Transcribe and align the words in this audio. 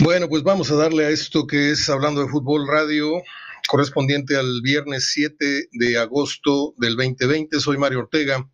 Bueno, 0.00 0.28
pues 0.28 0.44
vamos 0.44 0.70
a 0.70 0.76
darle 0.76 1.06
a 1.06 1.10
esto 1.10 1.48
que 1.48 1.72
es 1.72 1.88
Hablando 1.88 2.20
de 2.22 2.28
Fútbol 2.28 2.68
Radio, 2.68 3.20
correspondiente 3.66 4.36
al 4.36 4.60
viernes 4.62 5.10
7 5.12 5.70
de 5.72 5.98
agosto 5.98 6.72
del 6.78 6.94
2020. 6.94 7.58
Soy 7.58 7.78
Mario 7.78 8.00
Ortega, 8.00 8.48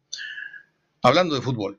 hablando 1.03 1.35
de 1.35 1.43
fútbol. 1.43 1.79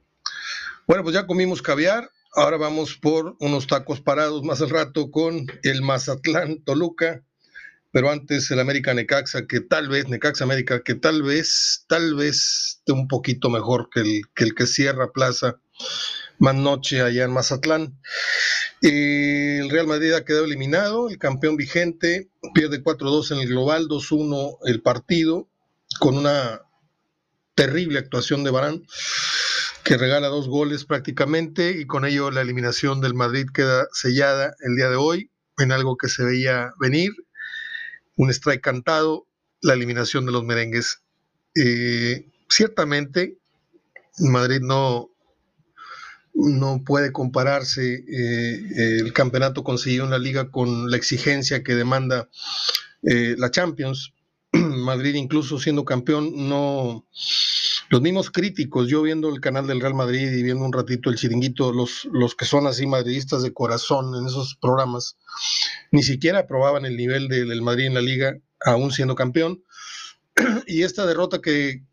Bueno, 0.85 1.01
pues 1.01 1.15
ya 1.15 1.25
comimos 1.25 1.63
caviar, 1.63 2.11
ahora 2.35 2.57
vamos 2.57 2.95
por 2.95 3.37
unos 3.39 3.65
tacos 3.65 4.01
parados 4.01 4.43
más 4.43 4.61
al 4.61 4.69
rato 4.69 5.09
con 5.09 5.47
el 5.63 5.81
Mazatlán 5.81 6.63
Toluca, 6.63 7.23
pero 7.91 8.11
antes 8.11 8.51
el 8.51 8.59
América 8.59 8.93
Necaxa, 8.93 9.47
que 9.47 9.61
tal 9.61 9.89
vez, 9.89 10.07
Necaxa 10.07 10.43
América, 10.43 10.83
que 10.83 10.93
tal 10.93 11.23
vez, 11.23 11.85
tal 11.87 12.13
vez 12.13 12.77
esté 12.77 12.91
un 12.91 13.07
poquito 13.07 13.49
mejor 13.49 13.89
que 13.91 14.01
el 14.01 14.21
que, 14.35 14.43
el 14.43 14.53
que 14.53 14.67
cierra 14.67 15.11
Plaza 15.11 15.59
más 16.37 16.55
noche 16.55 17.01
allá 17.01 17.23
en 17.23 17.31
Mazatlán. 17.31 17.97
El 18.81 19.69
Real 19.69 19.87
Madrid 19.87 20.13
ha 20.13 20.25
quedado 20.25 20.45
eliminado, 20.45 21.09
el 21.09 21.17
campeón 21.17 21.55
vigente 21.55 22.29
pierde 22.53 22.83
4-2 22.83 23.31
en 23.31 23.39
el 23.39 23.47
global, 23.47 23.87
2-1 23.87 24.57
el 24.65 24.81
partido, 24.81 25.47
con 25.99 26.17
una 26.17 26.61
terrible 27.55 27.99
actuación 27.99 28.43
de 28.43 28.51
Barán, 28.51 28.85
que 29.83 29.97
regala 29.97 30.27
dos 30.27 30.47
goles 30.47 30.85
prácticamente, 30.85 31.71
y 31.79 31.85
con 31.85 32.05
ello 32.05 32.31
la 32.31 32.41
eliminación 32.41 33.01
del 33.01 33.13
Madrid 33.13 33.45
queda 33.53 33.87
sellada 33.93 34.55
el 34.59 34.75
día 34.75 34.89
de 34.89 34.97
hoy, 34.97 35.31
en 35.57 35.71
algo 35.71 35.95
que 35.95 36.09
se 36.09 36.23
veía 36.23 36.73
venir, 36.79 37.11
un 38.17 38.29
strike 38.29 38.61
cantado, 38.61 39.27
la 39.61 39.73
eliminación 39.73 40.25
de 40.25 40.31
los 40.31 40.43
merengues. 40.43 41.01
Eh, 41.55 42.27
ciertamente, 42.49 43.37
Madrid 44.19 44.59
no, 44.61 45.09
no 46.35 46.83
puede 46.85 47.11
compararse 47.11 48.03
eh, 48.07 48.99
el 48.99 49.13
campeonato 49.13 49.63
conseguido 49.63 50.03
en 50.03 50.11
la 50.11 50.19
liga 50.19 50.51
con 50.51 50.91
la 50.91 50.97
exigencia 50.97 51.63
que 51.63 51.75
demanda 51.75 52.29
eh, 53.03 53.35
la 53.37 53.51
Champions. 53.51 54.13
Madrid 54.51 55.15
incluso 55.15 55.59
siendo 55.59 55.85
campeón, 55.85 56.49
no 56.49 57.05
los 57.89 58.01
mismos 58.01 58.31
críticos, 58.31 58.87
yo 58.87 59.01
viendo 59.03 59.29
el 59.29 59.39
canal 59.39 59.67
del 59.67 59.79
Real 59.79 59.93
Madrid 59.93 60.31
y 60.31 60.43
viendo 60.43 60.65
un 60.65 60.73
ratito 60.73 61.09
el 61.09 61.15
chiringuito, 61.15 61.71
los, 61.71 62.05
los 62.11 62.35
que 62.35 62.45
son 62.45 62.67
así 62.67 62.87
madridistas 62.87 63.43
de 63.43 63.53
corazón 63.53 64.15
en 64.15 64.25
esos 64.25 64.55
programas, 64.59 65.17
ni 65.91 66.03
siquiera 66.03 66.39
aprobaban 66.39 66.85
el 66.85 66.97
nivel 66.97 67.27
del 67.27 67.61
Madrid 67.61 67.85
en 67.85 67.93
la 67.93 68.01
liga, 68.01 68.37
aún 68.65 68.91
siendo 68.91 69.15
campeón. 69.15 69.63
Y 70.67 70.81
esta 70.81 71.05
derrota 71.05 71.41
que 71.41 71.83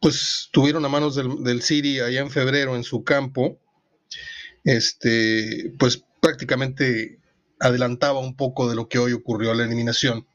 pues 0.00 0.48
tuvieron 0.52 0.84
a 0.84 0.88
manos 0.88 1.14
del, 1.14 1.42
del 1.42 1.62
City 1.62 2.00
allá 2.00 2.20
en 2.20 2.30
febrero 2.30 2.76
en 2.76 2.84
su 2.84 3.02
campo, 3.02 3.58
este, 4.64 5.72
pues 5.78 6.04
prácticamente 6.20 7.18
adelantaba 7.60 8.20
un 8.20 8.36
poco 8.36 8.68
de 8.68 8.74
lo 8.76 8.88
que 8.88 8.98
hoy 8.98 9.12
ocurrió 9.12 9.54
la 9.54 9.64
eliminación. 9.64 10.26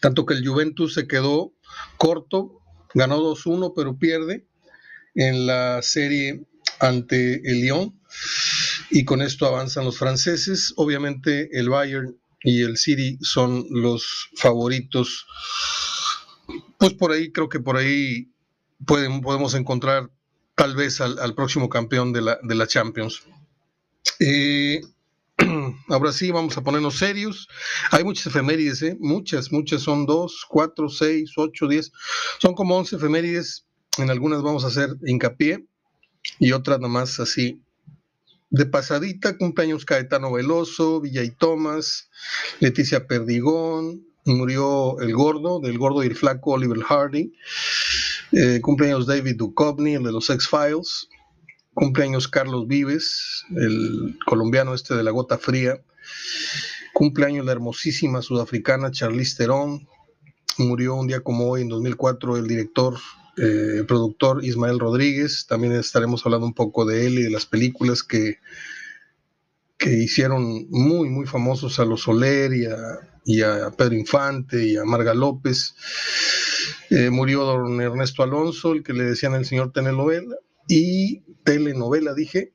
Tanto 0.00 0.26
que 0.26 0.34
el 0.34 0.46
Juventus 0.46 0.94
se 0.94 1.06
quedó 1.06 1.52
corto, 1.96 2.60
ganó 2.94 3.18
2-1, 3.20 3.72
pero 3.74 3.98
pierde 3.98 4.46
en 5.14 5.46
la 5.46 5.80
serie 5.82 6.44
ante 6.80 7.34
el 7.48 7.60
Lyon 7.62 7.98
y 8.90 9.04
con 9.04 9.22
esto 9.22 9.46
avanzan 9.46 9.84
los 9.84 9.98
franceses. 9.98 10.74
Obviamente 10.76 11.58
el 11.58 11.68
Bayern 11.68 12.16
y 12.42 12.62
el 12.62 12.76
City 12.76 13.18
son 13.20 13.66
los 13.70 14.30
favoritos. 14.36 15.26
Pues 16.78 16.92
por 16.94 17.12
ahí 17.12 17.32
creo 17.32 17.48
que 17.48 17.60
por 17.60 17.76
ahí 17.76 18.32
pueden, 18.84 19.20
podemos 19.20 19.54
encontrar 19.54 20.10
tal 20.56 20.74
vez 20.74 21.00
al, 21.00 21.34
próximo 21.34 21.68
campeón 21.68 22.12
de 22.12 22.22
la, 22.22 22.38
de 22.42 22.54
la 22.54 22.66
Champions. 22.66 23.22
Ahora 25.88 26.12
sí, 26.12 26.30
vamos 26.30 26.56
a 26.56 26.62
ponernos 26.62 26.98
serios. 26.98 27.46
Hay 27.90 28.02
muchas 28.04 28.26
efemérides, 28.26 28.82
¿eh? 28.82 28.96
muchas, 28.98 29.52
muchas, 29.52 29.82
son 29.82 30.06
dos, 30.06 30.46
cuatro, 30.48 30.88
seis, 30.88 31.32
ocho, 31.36 31.68
diez, 31.68 31.92
son 32.40 32.54
como 32.54 32.76
once 32.76 32.96
efemérides. 32.96 33.66
En 33.98 34.10
algunas 34.10 34.42
vamos 34.42 34.64
a 34.64 34.68
hacer 34.68 34.90
hincapié 35.04 35.66
y 36.38 36.52
otras 36.52 36.80
nomás 36.80 37.20
así. 37.20 37.60
De 38.48 38.64
pasadita, 38.64 39.36
cumpleaños 39.36 39.84
Caetano 39.84 40.32
Veloso, 40.32 41.00
Villa 41.00 41.22
y 41.22 41.30
Tomás, 41.30 42.08
Leticia 42.60 43.06
Perdigón, 43.06 44.06
murió 44.24 44.98
el 45.00 45.14
gordo, 45.14 45.60
del 45.60 45.78
gordo 45.78 46.02
y 46.02 46.06
el 46.06 46.16
flaco 46.16 46.52
Oliver 46.52 46.80
Hardy. 46.80 47.32
Eh, 48.38 48.60
cumpleaños 48.60 49.06
David 49.06 49.36
Duchovny, 49.36 49.94
el 49.94 50.02
de 50.02 50.12
los 50.12 50.28
X-Files. 50.28 51.08
Cumpleaños 51.72 52.28
Carlos 52.28 52.66
Vives, 52.66 53.44
el 53.56 54.18
colombiano 54.26 54.74
este 54.74 54.94
de 54.94 55.02
la 55.02 55.10
gota 55.10 55.38
fría. 55.38 55.80
Cumpleaños 56.92 57.46
la 57.46 57.52
hermosísima 57.52 58.20
sudafricana 58.20 58.90
Charlize 58.90 59.36
Theron. 59.38 59.88
Murió 60.58 60.96
un 60.96 61.06
día 61.06 61.20
como 61.20 61.48
hoy, 61.48 61.62
en 61.62 61.68
2004, 61.68 62.36
el 62.36 62.46
director, 62.46 62.98
eh, 63.38 63.84
productor 63.88 64.44
Ismael 64.44 64.80
Rodríguez. 64.80 65.46
También 65.46 65.72
estaremos 65.72 66.24
hablando 66.26 66.46
un 66.46 66.54
poco 66.54 66.84
de 66.84 67.06
él 67.06 67.18
y 67.18 67.22
de 67.22 67.30
las 67.30 67.46
películas 67.46 68.02
que, 68.02 68.38
que 69.78 69.94
hicieron 69.94 70.66
muy, 70.68 71.08
muy 71.08 71.26
famosos 71.26 71.80
a 71.80 71.86
los 71.86 72.02
Soler 72.02 72.52
y 72.52 72.66
a, 72.66 72.76
y 73.24 73.40
a 73.40 73.70
Pedro 73.70 73.94
Infante 73.94 74.62
y 74.62 74.76
a 74.76 74.84
Marga 74.84 75.14
López. 75.14 75.74
Eh, 76.90 77.10
murió 77.10 77.44
don 77.44 77.80
Ernesto 77.80 78.22
Alonso, 78.22 78.72
el 78.72 78.84
que 78.84 78.92
le 78.92 79.04
decían 79.04 79.34
el 79.34 79.44
señor 79.44 79.72
telenovela, 79.72 80.36
y 80.68 81.22
telenovela, 81.44 82.14
dije, 82.14 82.52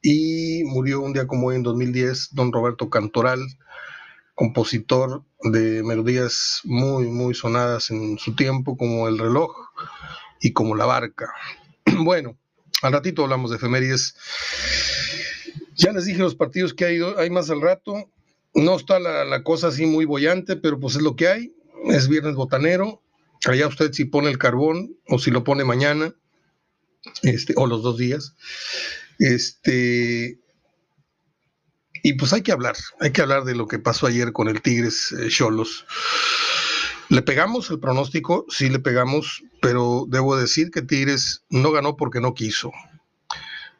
y 0.00 0.62
murió 0.64 1.00
un 1.00 1.12
día 1.12 1.26
como 1.26 1.48
hoy 1.48 1.56
en 1.56 1.64
2010 1.64 2.30
don 2.32 2.52
Roberto 2.52 2.88
Cantoral, 2.88 3.40
compositor 4.34 5.24
de 5.42 5.82
melodías 5.82 6.60
muy, 6.64 7.06
muy 7.06 7.34
sonadas 7.34 7.90
en 7.90 8.18
su 8.18 8.36
tiempo, 8.36 8.76
como 8.76 9.08
El 9.08 9.18
reloj 9.18 9.52
y 10.40 10.52
como 10.52 10.76
La 10.76 10.86
barca. 10.86 11.32
Bueno, 12.04 12.38
al 12.82 12.92
ratito 12.92 13.24
hablamos 13.24 13.50
de 13.50 13.56
efemérides. 13.56 14.14
Ya 15.74 15.92
les 15.92 16.04
dije 16.04 16.20
los 16.20 16.36
partidos 16.36 16.74
que 16.74 16.84
hay, 16.84 17.00
hay 17.16 17.30
más 17.30 17.50
al 17.50 17.60
rato. 17.60 18.08
No 18.54 18.76
está 18.76 19.00
la, 19.00 19.24
la 19.24 19.42
cosa 19.42 19.68
así 19.68 19.84
muy 19.86 20.04
bollante, 20.04 20.54
pero 20.54 20.78
pues 20.78 20.94
es 20.94 21.02
lo 21.02 21.16
que 21.16 21.26
hay. 21.26 21.52
Es 21.86 22.08
viernes 22.08 22.36
botanero 22.36 23.02
Allá 23.46 23.68
usted 23.68 23.92
si 23.92 24.04
pone 24.04 24.30
el 24.30 24.38
carbón 24.38 24.96
o 25.06 25.18
si 25.18 25.30
lo 25.30 25.44
pone 25.44 25.64
mañana, 25.64 26.14
este, 27.22 27.54
o 27.56 27.66
los 27.66 27.82
dos 27.82 27.98
días. 27.98 28.34
Este, 29.18 30.38
y 32.02 32.12
pues 32.14 32.32
hay 32.32 32.42
que 32.42 32.52
hablar, 32.52 32.76
hay 33.00 33.12
que 33.12 33.22
hablar 33.22 33.44
de 33.44 33.54
lo 33.54 33.66
que 33.66 33.78
pasó 33.78 34.06
ayer 34.06 34.32
con 34.32 34.48
el 34.48 34.62
Tigres 34.62 35.12
eh, 35.12 35.28
Cholos. 35.28 35.86
le 37.08 37.22
pegamos 37.22 37.70
el 37.70 37.80
pronóstico, 37.80 38.46
sí 38.48 38.68
le 38.68 38.78
pegamos, 38.78 39.42
pero 39.60 40.06
debo 40.08 40.36
decir 40.36 40.70
que 40.70 40.82
Tigres 40.82 41.44
no 41.48 41.72
ganó 41.72 41.96
porque 41.96 42.20
no 42.20 42.34
quiso. 42.34 42.72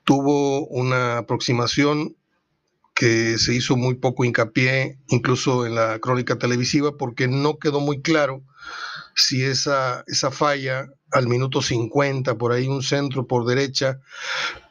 Tuvo 0.05 0.67
una 0.69 1.19
aproximación 1.19 2.17
que 2.95 3.39
se 3.39 3.55
hizo 3.55 3.77
muy 3.77 3.95
poco 3.95 4.25
hincapié, 4.25 4.99
incluso 5.09 5.67
en 5.67 5.77
la 5.77 6.01
crónica 6.01 6.37
televisiva, 6.37 6.97
porque 6.97 7.29
no 7.29 7.59
quedó 7.59 7.79
muy 7.79 8.03
claro 8.03 8.43
si 9.19 9.43
esa, 9.43 10.05
esa 10.07 10.31
falla 10.31 10.89
al 11.11 11.27
minuto 11.27 11.61
50, 11.61 12.39
por 12.39 12.53
ahí 12.53 12.69
un 12.69 12.83
centro 12.83 13.27
por 13.27 13.47
derecha, 13.47 14.01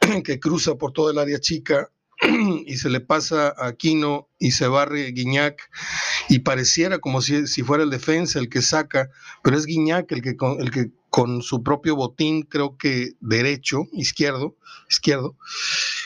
que 0.24 0.40
cruza 0.40 0.76
por 0.76 0.92
todo 0.92 1.10
el 1.10 1.18
área 1.18 1.38
chica 1.38 1.90
y 2.66 2.76
se 2.78 2.88
le 2.88 3.00
pasa 3.00 3.54
a 3.56 3.68
Aquino 3.68 4.28
y 4.38 4.52
se 4.52 4.66
barre 4.66 5.12
Guiñac 5.12 5.70
y 6.30 6.40
pareciera 6.40 6.98
como 6.98 7.20
si, 7.20 7.46
si 7.46 7.62
fuera 7.62 7.84
el 7.84 7.90
defensa 7.90 8.38
el 8.38 8.48
que 8.48 8.62
saca, 8.62 9.10
pero 9.42 9.58
es 9.58 9.66
Guiñac 9.66 10.10
el 10.12 10.22
que, 10.22 10.36
el 10.58 10.70
que 10.70 10.90
con 11.10 11.42
su 11.42 11.62
propio 11.62 11.94
botín, 11.94 12.42
creo 12.42 12.76
que 12.76 13.12
derecho, 13.20 13.86
izquierdo, 13.92 14.56
izquierdo, 14.88 15.36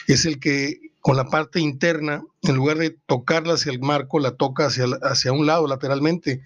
es 0.08 0.24
el 0.26 0.40
que 0.40 0.91
con 1.02 1.16
la 1.16 1.26
parte 1.26 1.60
interna, 1.60 2.22
en 2.42 2.54
lugar 2.54 2.78
de 2.78 2.96
tocarla 3.06 3.54
hacia 3.54 3.72
el 3.72 3.80
marco, 3.80 4.20
la 4.20 4.36
toca 4.36 4.66
hacia, 4.66 4.86
hacia 5.02 5.32
un 5.32 5.46
lado 5.46 5.66
lateralmente. 5.66 6.42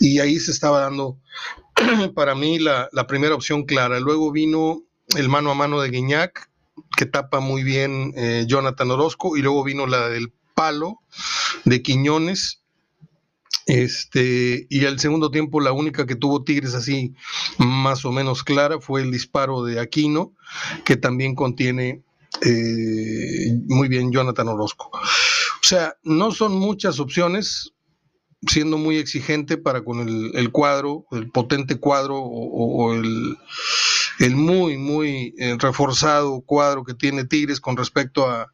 Y 0.00 0.20
ahí 0.20 0.40
se 0.40 0.50
estaba 0.50 0.80
dando 0.80 1.18
para 2.14 2.34
mí 2.34 2.58
la, 2.58 2.88
primera 3.06 3.34
opción 3.34 3.64
clara. 3.64 4.00
Luego 4.00 4.32
vino 4.32 4.82
el 5.16 5.28
mano 5.28 5.50
a 5.50 5.54
mano 5.54 5.82
de 5.82 5.90
Guiñac, 5.90 6.50
que 6.96 7.04
tapa 7.04 7.40
muy 7.40 7.62
bien 7.62 8.14
eh, 8.16 8.46
Jonathan 8.48 8.90
Orozco, 8.90 9.36
y 9.36 9.42
luego 9.42 9.62
vino 9.62 9.86
la 9.86 10.08
del 10.08 10.32
palo 10.54 11.00
de 11.66 11.82
Quiñones. 11.82 12.62
Este, 13.66 14.66
y 14.70 14.84
el 14.86 14.98
segundo 14.98 15.30
tiempo, 15.30 15.60
la 15.60 15.72
única 15.72 16.06
que 16.06 16.16
tuvo 16.16 16.42
Tigres 16.42 16.74
así 16.74 17.14
más 17.58 18.06
o 18.06 18.12
menos 18.12 18.44
clara 18.44 18.80
fue 18.80 19.02
el 19.02 19.10
disparo 19.10 19.62
de 19.62 19.78
Aquino, 19.78 20.32
que 20.86 20.96
también 20.96 21.34
contiene 21.34 22.02
eh, 22.44 23.58
muy 23.66 23.88
bien 23.88 24.12
Jonathan 24.12 24.48
Orozco. 24.48 24.90
O 24.92 25.66
sea, 25.66 25.96
no 26.02 26.30
son 26.30 26.52
muchas 26.52 27.00
opciones, 27.00 27.72
siendo 28.46 28.76
muy 28.76 28.98
exigente 28.98 29.56
para 29.56 29.82
con 29.82 30.06
el, 30.34 30.50
cuadro, 30.52 31.06
el 31.12 31.30
potente 31.30 31.76
cuadro 31.76 32.18
o, 32.18 32.92
el, 32.92 34.36
muy, 34.36 34.76
muy 34.76 35.34
eh, 35.38 35.56
reforzado 35.58 36.42
cuadro 36.42 36.84
que 36.84 36.92
tiene 36.92 37.24
Tigres 37.24 37.60
con 37.60 37.76
respecto 37.76 38.28
a, 38.28 38.50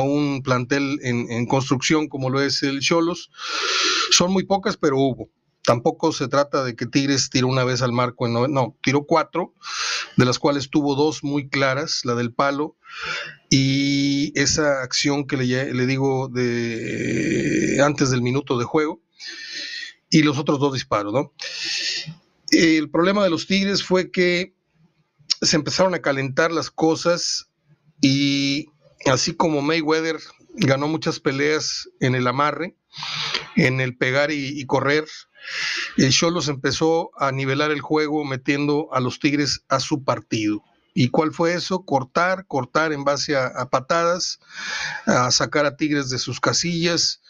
un 0.00 0.42
plantel 0.42 0.98
en, 1.02 1.46
construcción 1.46 2.08
como 2.08 2.30
lo 2.30 2.40
es 2.40 2.62
el 2.62 2.80
Cholos. 2.80 3.30
Son 4.10 4.32
muy 4.32 4.44
pocas, 4.44 4.76
pero 4.76 4.98
hubo. 4.98 5.28
Tampoco 5.68 6.12
se 6.12 6.28
trata 6.28 6.64
de 6.64 6.74
que 6.74 6.86
Tigres 6.86 7.28
tiró 7.28 7.46
una 7.46 7.62
vez 7.62 7.82
al 7.82 7.92
marco, 7.92 8.26
en 8.26 8.32
no, 8.32 8.78
tiró 8.82 9.04
cuatro, 9.04 9.52
de 10.16 10.24
las 10.24 10.38
cuales 10.38 10.70
tuvo 10.70 10.94
dos 10.94 11.22
muy 11.22 11.50
claras, 11.50 12.06
la 12.06 12.14
del 12.14 12.32
palo 12.32 12.78
y 13.50 14.32
esa 14.34 14.80
acción 14.80 15.26
que 15.26 15.36
le, 15.36 15.74
le 15.74 15.84
digo 15.84 16.28
de 16.28 17.82
antes 17.84 18.08
del 18.08 18.22
minuto 18.22 18.56
de 18.56 18.64
juego 18.64 19.02
y 20.08 20.22
los 20.22 20.38
otros 20.38 20.58
dos 20.58 20.72
disparos, 20.72 21.12
¿no? 21.12 21.34
El 22.50 22.88
problema 22.88 23.22
de 23.22 23.28
los 23.28 23.46
Tigres 23.46 23.82
fue 23.82 24.10
que 24.10 24.54
se 25.42 25.56
empezaron 25.56 25.92
a 25.94 26.00
calentar 26.00 26.50
las 26.50 26.70
cosas 26.70 27.50
y 28.00 28.68
así 29.04 29.34
como 29.34 29.60
Mayweather 29.60 30.18
ganó 30.58 30.88
muchas 30.88 31.20
peleas 31.20 31.88
en 32.00 32.14
el 32.14 32.26
amarre, 32.26 32.76
en 33.56 33.80
el 33.80 33.96
pegar 33.96 34.30
y, 34.30 34.64
correr, 34.66 35.06
el 35.96 36.10
Cholos 36.10 36.48
empezó 36.48 37.10
a 37.16 37.32
nivelar 37.32 37.70
el 37.70 37.80
juego 37.80 38.24
metiendo 38.24 38.88
a 38.92 39.00
los 39.00 39.18
Tigres 39.18 39.64
a 39.68 39.80
su 39.80 40.04
partido. 40.04 40.62
¿Y 41.00 41.10
cuál 41.10 41.30
fue 41.30 41.54
eso? 41.54 41.84
Cortar, 41.84 42.44
cortar 42.48 42.92
en 42.92 43.04
base 43.04 43.36
a, 43.36 43.70
patadas, 43.70 44.40
a 45.06 45.30
sacar 45.30 45.64
a 45.64 45.76
Tigres 45.76 46.10
de 46.10 46.18
sus 46.18 46.40
casillas. 46.40 47.22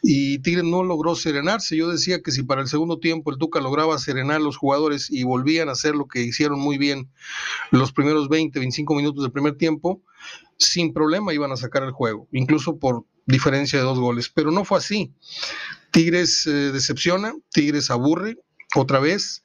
Y 0.00 0.38
Tigres 0.38 0.62
no 0.62 0.84
logró 0.84 1.16
serenarse. 1.16 1.76
Yo 1.76 1.88
decía 1.88 2.22
que 2.22 2.30
si 2.30 2.44
para 2.44 2.60
el 2.60 2.68
segundo 2.68 3.00
tiempo 3.00 3.32
el 3.32 3.38
Tuca 3.38 3.58
lograba 3.58 3.98
serenar 3.98 4.36
a 4.36 4.44
los 4.44 4.56
jugadores 4.56 5.10
y 5.10 5.24
volvían 5.24 5.68
a 5.68 5.72
hacer 5.72 5.96
lo 5.96 6.06
que 6.06 6.22
hicieron 6.22 6.60
muy 6.60 6.78
bien 6.78 7.10
los 7.72 7.90
primeros 7.90 8.28
20, 8.28 8.60
25 8.60 8.94
minutos 8.94 9.24
del 9.24 9.32
primer 9.32 9.56
tiempo, 9.56 10.00
sin 10.56 10.92
problema 10.92 11.34
iban 11.34 11.50
a 11.50 11.56
sacar 11.56 11.82
el 11.82 11.90
juego, 11.90 12.28
incluso 12.30 12.78
por 12.78 13.06
diferencia 13.26 13.80
de 13.80 13.86
dos 13.86 13.98
goles. 13.98 14.28
Pero 14.28 14.52
no 14.52 14.64
fue 14.64 14.78
así. 14.78 15.12
Tigres 15.90 16.46
eh, 16.46 16.70
decepciona, 16.70 17.34
Tigres 17.52 17.90
aburre 17.90 18.38
otra 18.76 19.00
vez. 19.00 19.42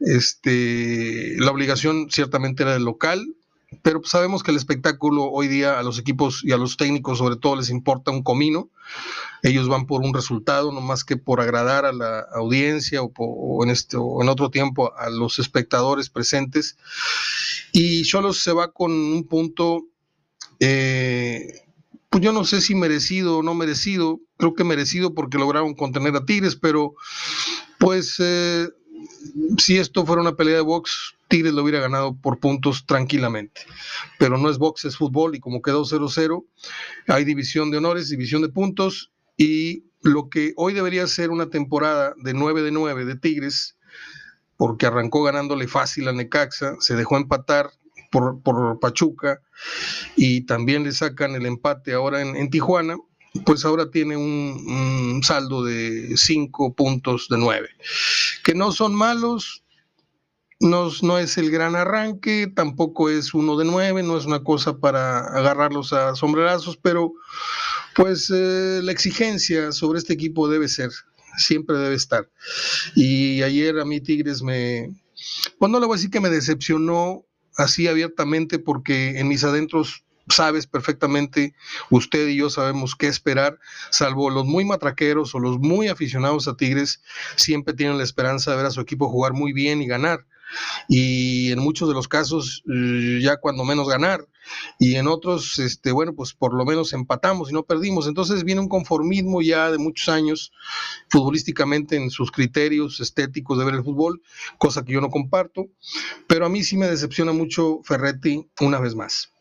Este, 0.00 1.36
la 1.38 1.50
obligación 1.50 2.08
ciertamente 2.10 2.62
era 2.62 2.72
del 2.72 2.84
local, 2.84 3.34
pero 3.82 4.00
sabemos 4.04 4.42
que 4.42 4.50
el 4.50 4.56
espectáculo 4.56 5.24
hoy 5.24 5.46
día 5.46 5.78
a 5.78 5.82
los 5.82 5.98
equipos 5.98 6.42
y 6.42 6.52
a 6.52 6.56
los 6.56 6.76
técnicos 6.76 7.18
sobre 7.18 7.36
todo 7.36 7.56
les 7.56 7.68
importa 7.68 8.10
un 8.10 8.22
comino. 8.22 8.70
Ellos 9.42 9.68
van 9.68 9.86
por 9.86 10.02
un 10.02 10.14
resultado, 10.14 10.72
no 10.72 10.80
más 10.80 11.04
que 11.04 11.16
por 11.16 11.40
agradar 11.40 11.84
a 11.84 11.92
la 11.92 12.20
audiencia 12.34 13.02
o, 13.02 13.64
en, 13.64 13.70
este, 13.70 13.96
o 13.98 14.22
en 14.22 14.28
otro 14.28 14.50
tiempo 14.50 14.92
a 14.96 15.10
los 15.10 15.38
espectadores 15.38 16.08
presentes. 16.08 16.76
Y 17.72 18.02
Cholos 18.04 18.38
se 18.40 18.52
va 18.52 18.72
con 18.72 18.90
un 18.90 19.24
punto, 19.24 19.86
eh, 20.60 21.62
pues 22.08 22.24
yo 22.24 22.32
no 22.32 22.44
sé 22.44 22.62
si 22.62 22.74
merecido 22.74 23.38
o 23.38 23.42
no 23.42 23.54
merecido, 23.54 24.20
creo 24.38 24.54
que 24.54 24.64
merecido 24.64 25.14
porque 25.14 25.38
lograron 25.38 25.74
contener 25.74 26.16
a 26.16 26.24
Tigres, 26.24 26.56
pero 26.56 26.94
pues 27.78 28.16
eh, 28.18 28.68
si 29.58 29.78
esto 29.78 30.04
fuera 30.06 30.22
una 30.22 30.36
pelea 30.36 30.56
de 30.56 30.60
box, 30.62 31.14
Tigres 31.28 31.52
lo 31.52 31.62
hubiera 31.62 31.80
ganado 31.80 32.16
por 32.16 32.38
puntos 32.38 32.86
tranquilamente. 32.86 33.62
Pero 34.18 34.38
no 34.38 34.50
es 34.50 34.58
box, 34.58 34.84
es 34.84 34.96
fútbol 34.96 35.34
y 35.34 35.40
como 35.40 35.62
quedó 35.62 35.84
0-0, 35.84 36.44
hay 37.08 37.24
división 37.24 37.70
de 37.70 37.78
honores, 37.78 38.08
división 38.08 38.42
de 38.42 38.48
puntos 38.48 39.12
y 39.36 39.84
lo 40.02 40.28
que 40.28 40.52
hoy 40.56 40.74
debería 40.74 41.06
ser 41.06 41.30
una 41.30 41.50
temporada 41.50 42.14
de 42.16 42.34
9 42.34 42.62
de 42.62 42.70
9 42.70 43.04
de 43.04 43.16
Tigres, 43.16 43.76
porque 44.56 44.86
arrancó 44.86 45.22
ganándole 45.22 45.68
fácil 45.68 46.08
a 46.08 46.12
Necaxa, 46.12 46.76
se 46.80 46.96
dejó 46.96 47.16
empatar 47.16 47.70
por, 48.10 48.80
Pachuca 48.80 49.40
y 50.16 50.42
también 50.42 50.84
le 50.84 50.92
sacan 50.92 51.34
el 51.34 51.46
empate 51.46 51.92
ahora 51.92 52.22
en 52.22 52.48
Tijuana, 52.48 52.96
pues 53.44 53.64
ahora 53.64 53.90
tiene 53.90 54.16
un, 54.16 55.20
saldo 55.22 55.64
de 55.64 56.16
5 56.16 56.74
puntos 56.74 57.28
de 57.28 57.38
9, 57.38 57.68
que 58.44 58.54
no 58.54 58.72
son 58.72 58.94
malos, 58.94 59.64
no, 60.60 60.90
no, 61.02 61.18
es 61.18 61.38
el 61.38 61.50
gran 61.50 61.76
arranque, 61.76 62.50
tampoco 62.54 63.10
es 63.10 63.34
uno 63.34 63.56
de 63.56 63.64
9, 63.64 64.02
no 64.02 64.16
es 64.16 64.26
una 64.26 64.42
cosa 64.42 64.78
para 64.78 65.18
agarrarlos 65.18 65.92
a 65.92 66.14
sombrerazos, 66.14 66.76
pero 66.76 67.12
pues 67.94 68.30
eh, 68.34 68.80
la 68.82 68.92
exigencia 68.92 69.72
sobre 69.72 69.98
este 69.98 70.14
equipo 70.14 70.48
debe 70.48 70.68
ser, 70.68 70.90
siempre 71.36 71.76
debe 71.76 71.94
estar. 71.94 72.28
Y 72.94 73.42
ayer 73.42 73.78
a 73.78 73.84
mí 73.84 74.00
Tigres 74.00 74.42
me, 74.42 74.90
pues 75.58 75.70
no 75.70 75.80
le 75.80 75.86
voy 75.86 75.94
a 75.94 75.98
decir 75.98 76.10
que 76.10 76.20
me 76.20 76.30
decepcionó 76.30 77.24
así 77.56 77.88
abiertamente 77.88 78.58
porque 78.58 79.18
en 79.18 79.28
mis 79.28 79.44
adentros 79.44 80.04
sabes 80.30 80.66
perfectamente, 80.66 81.54
usted 81.90 82.28
y 82.28 82.36
yo 82.36 82.50
sabemos 82.50 82.94
qué 82.94 83.06
esperar, 83.06 83.58
salvo 83.90 84.30
los 84.30 84.44
muy 84.44 84.64
matraqueros 84.64 85.34
o 85.34 85.38
los 85.38 85.58
muy 85.58 85.88
aficionados 85.88 86.48
a 86.48 86.56
Tigres, 86.56 87.02
siempre 87.36 87.74
tienen 87.74 87.98
la 87.98 88.04
esperanza 88.04 88.50
de 88.50 88.56
ver 88.58 88.66
a 88.66 88.70
su 88.70 88.80
equipo 88.80 89.08
jugar 89.08 89.32
muy 89.32 89.52
bien 89.52 89.82
y 89.82 89.86
ganar. 89.86 90.26
Y 90.88 91.52
en 91.52 91.58
muchos 91.58 91.88
de 91.88 91.94
los 91.94 92.08
casos, 92.08 92.62
eh, 92.72 93.20
ya 93.22 93.36
cuando 93.36 93.64
menos 93.64 93.88
ganar. 93.88 94.26
Y 94.78 94.94
en 94.94 95.06
otros, 95.06 95.58
este, 95.58 95.92
bueno, 95.92 96.14
pues 96.14 96.32
por 96.32 96.54
lo 96.54 96.64
menos 96.64 96.92
empatamos 96.92 97.50
y 97.50 97.52
no 97.52 97.64
perdimos. 97.64 98.06
Entonces 98.06 98.44
viene 98.44 98.62
un 98.62 98.68
conformismo 98.68 99.42
ya 99.42 99.70
de 99.70 99.78
muchos 99.78 100.08
años 100.08 100.52
futbolísticamente 101.10 101.96
en 101.96 102.10
sus 102.10 102.30
criterios 102.30 103.00
estéticos 103.00 103.58
de 103.58 103.64
ver 103.66 103.74
el 103.74 103.84
fútbol, 103.84 104.22
cosa 104.56 104.84
que 104.84 104.92
yo 104.92 105.00
no 105.00 105.10
comparto. 105.10 105.66
Pero 106.26 106.46
a 106.46 106.48
mí 106.48 106.64
sí 106.64 106.76
me 106.76 106.88
decepciona 106.88 107.32
mucho 107.32 107.80
Ferretti 107.84 108.48
una 108.60 108.78
vez 108.78 108.94
más 108.94 109.32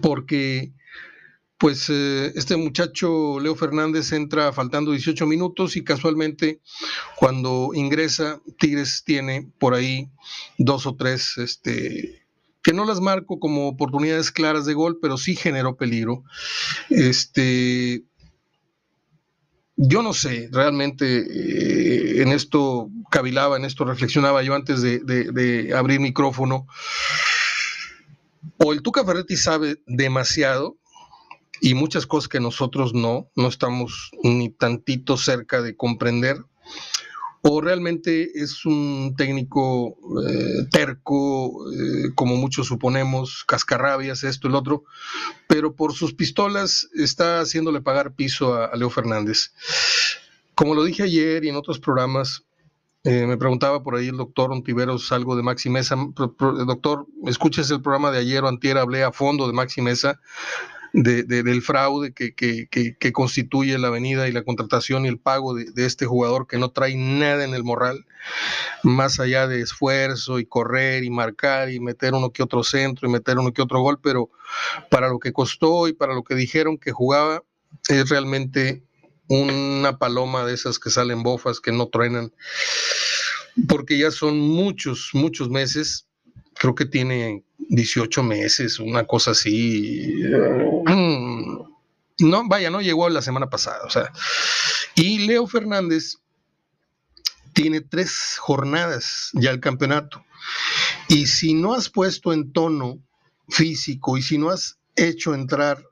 porque 0.00 0.72
pues 1.58 1.88
eh, 1.88 2.32
este 2.34 2.56
muchacho 2.56 3.40
Leo 3.40 3.54
Fernández 3.54 4.12
entra 4.12 4.52
faltando 4.52 4.92
18 4.92 5.26
minutos 5.26 5.76
y 5.76 5.84
casualmente 5.84 6.60
cuando 7.16 7.70
ingresa 7.74 8.40
Tigres 8.58 9.02
tiene 9.04 9.50
por 9.58 9.74
ahí 9.74 10.10
dos 10.58 10.86
o 10.86 10.96
tres 10.96 11.38
este 11.38 12.22
que 12.62 12.72
no 12.72 12.84
las 12.84 13.00
marco 13.00 13.38
como 13.38 13.68
oportunidades 13.68 14.32
claras 14.32 14.66
de 14.66 14.74
gol, 14.74 14.98
pero 15.00 15.16
sí 15.16 15.36
generó 15.36 15.76
peligro. 15.76 16.24
Este 16.90 18.02
yo 19.76 20.02
no 20.02 20.12
sé, 20.12 20.48
realmente 20.50 21.06
eh, 21.18 22.22
en 22.22 22.32
esto 22.32 22.90
cavilaba, 23.10 23.56
en 23.56 23.66
esto 23.66 23.84
reflexionaba 23.84 24.42
yo 24.42 24.54
antes 24.54 24.82
de, 24.82 24.98
de 24.98 25.74
abrir 25.76 26.00
micrófono 26.00 26.66
o 28.58 28.72
el 28.72 28.82
Tuca 28.82 29.04
Ferretti 29.04 29.36
sabe 29.36 29.82
demasiado 29.86 30.76
y 31.60 31.74
muchas 31.74 32.06
cosas 32.06 32.28
que 32.28 32.40
nosotros 32.40 32.94
no, 32.94 33.30
no 33.34 33.48
estamos 33.48 34.10
ni 34.22 34.50
tantito 34.50 35.16
cerca 35.16 35.62
de 35.62 35.76
comprender, 35.76 36.44
o 37.48 37.60
realmente 37.60 38.42
es 38.42 38.64
un 38.66 39.14
técnico 39.16 39.96
eh, 40.28 40.66
terco, 40.70 41.70
eh, 41.72 42.10
como 42.14 42.36
muchos 42.36 42.66
suponemos, 42.66 43.44
cascarrabias, 43.46 44.24
esto, 44.24 44.48
el 44.48 44.56
otro, 44.56 44.84
pero 45.46 45.76
por 45.76 45.92
sus 45.92 46.12
pistolas 46.12 46.88
está 46.94 47.40
haciéndole 47.40 47.80
pagar 47.80 48.14
piso 48.14 48.54
a 48.54 48.74
Leo 48.76 48.90
Fernández. 48.90 49.52
Como 50.56 50.74
lo 50.74 50.84
dije 50.84 51.04
ayer 51.04 51.44
y 51.44 51.50
en 51.50 51.56
otros 51.56 51.78
programas, 51.78 52.42
eh, 53.06 53.24
me 53.24 53.36
preguntaba 53.36 53.84
por 53.84 53.94
ahí 53.94 54.08
el 54.08 54.16
doctor 54.16 54.50
Ontiveros 54.50 55.12
algo 55.12 55.36
de 55.36 55.44
Maxi 55.44 55.70
Mesa. 55.70 55.94
doctor, 56.16 57.06
escuches 57.24 57.70
el 57.70 57.80
programa 57.80 58.10
de 58.10 58.18
ayer 58.18 58.42
o 58.42 58.48
antier, 58.48 58.78
hablé 58.78 59.04
a 59.04 59.12
fondo 59.12 59.46
de 59.46 59.52
Maxi 59.52 59.80
Mesa, 59.80 60.20
de, 60.92 61.22
del 61.22 61.62
fraude 61.62 62.12
que, 62.12 62.34
que, 62.34 62.66
que, 62.68 63.12
constituye 63.12 63.78
la 63.78 63.88
avenida 63.88 64.26
y 64.26 64.32
la 64.32 64.42
contratación 64.42 65.04
y 65.04 65.08
el 65.08 65.20
pago 65.20 65.54
de, 65.54 65.70
de, 65.70 65.86
este 65.86 66.04
jugador 66.04 66.48
que 66.48 66.58
no 66.58 66.70
trae 66.70 66.96
nada 66.96 67.44
en 67.44 67.54
el 67.54 67.62
morral, 67.62 68.06
más 68.82 69.20
allá 69.20 69.46
de 69.46 69.60
esfuerzo 69.60 70.40
y 70.40 70.46
correr 70.46 71.04
y 71.04 71.10
marcar 71.10 71.70
y 71.70 71.78
meter 71.78 72.12
uno 72.12 72.32
que 72.32 72.42
otro 72.42 72.64
centro 72.64 73.08
y 73.08 73.12
meter 73.12 73.38
uno 73.38 73.52
que 73.52 73.62
otro 73.62 73.82
gol, 73.82 74.00
pero 74.02 74.30
para 74.90 75.08
lo 75.08 75.20
que 75.20 75.32
costó 75.32 75.86
y 75.86 75.92
para 75.92 76.12
lo 76.12 76.24
que 76.24 76.34
dijeron 76.34 76.76
que 76.76 76.90
jugaba, 76.90 77.44
es 77.88 78.08
realmente 78.08 78.82
una 79.28 79.98
paloma 79.98 80.44
de 80.44 80.54
esas 80.54 80.78
que 80.78 80.90
salen 80.90 81.22
bofas, 81.22 81.60
que 81.60 81.72
no 81.72 81.88
truenan, 81.88 82.32
porque 83.68 83.98
ya 83.98 84.10
son 84.10 84.38
muchos, 84.38 85.10
muchos 85.12 85.48
meses, 85.48 86.06
creo 86.54 86.74
que 86.74 86.86
tiene 86.86 87.44
18 87.58 88.22
meses, 88.22 88.78
una 88.78 89.04
cosa 89.04 89.32
así. 89.32 90.14
Mm, 90.86 91.60
no, 92.20 92.48
vaya, 92.48 92.70
no 92.70 92.80
llegó 92.80 93.08
la 93.08 93.22
semana 93.22 93.48
pasada, 93.48 93.84
o 93.84 93.90
sea. 93.90 94.12
Y 94.94 95.26
Leo 95.26 95.46
Fernández 95.46 96.16
tiene 97.52 97.80
tres 97.80 98.36
jornadas 98.38 99.30
ya 99.34 99.50
el 99.50 99.60
campeonato. 99.60 100.24
Y 101.08 101.26
si 101.26 101.54
no 101.54 101.74
has 101.74 101.88
puesto 101.88 102.32
en 102.32 102.52
tono 102.52 102.98
físico 103.48 104.16
y 104.18 104.22
si 104.22 104.38
no 104.38 104.50
has 104.50 104.78
hecho 104.94 105.34
entrar 105.34 105.82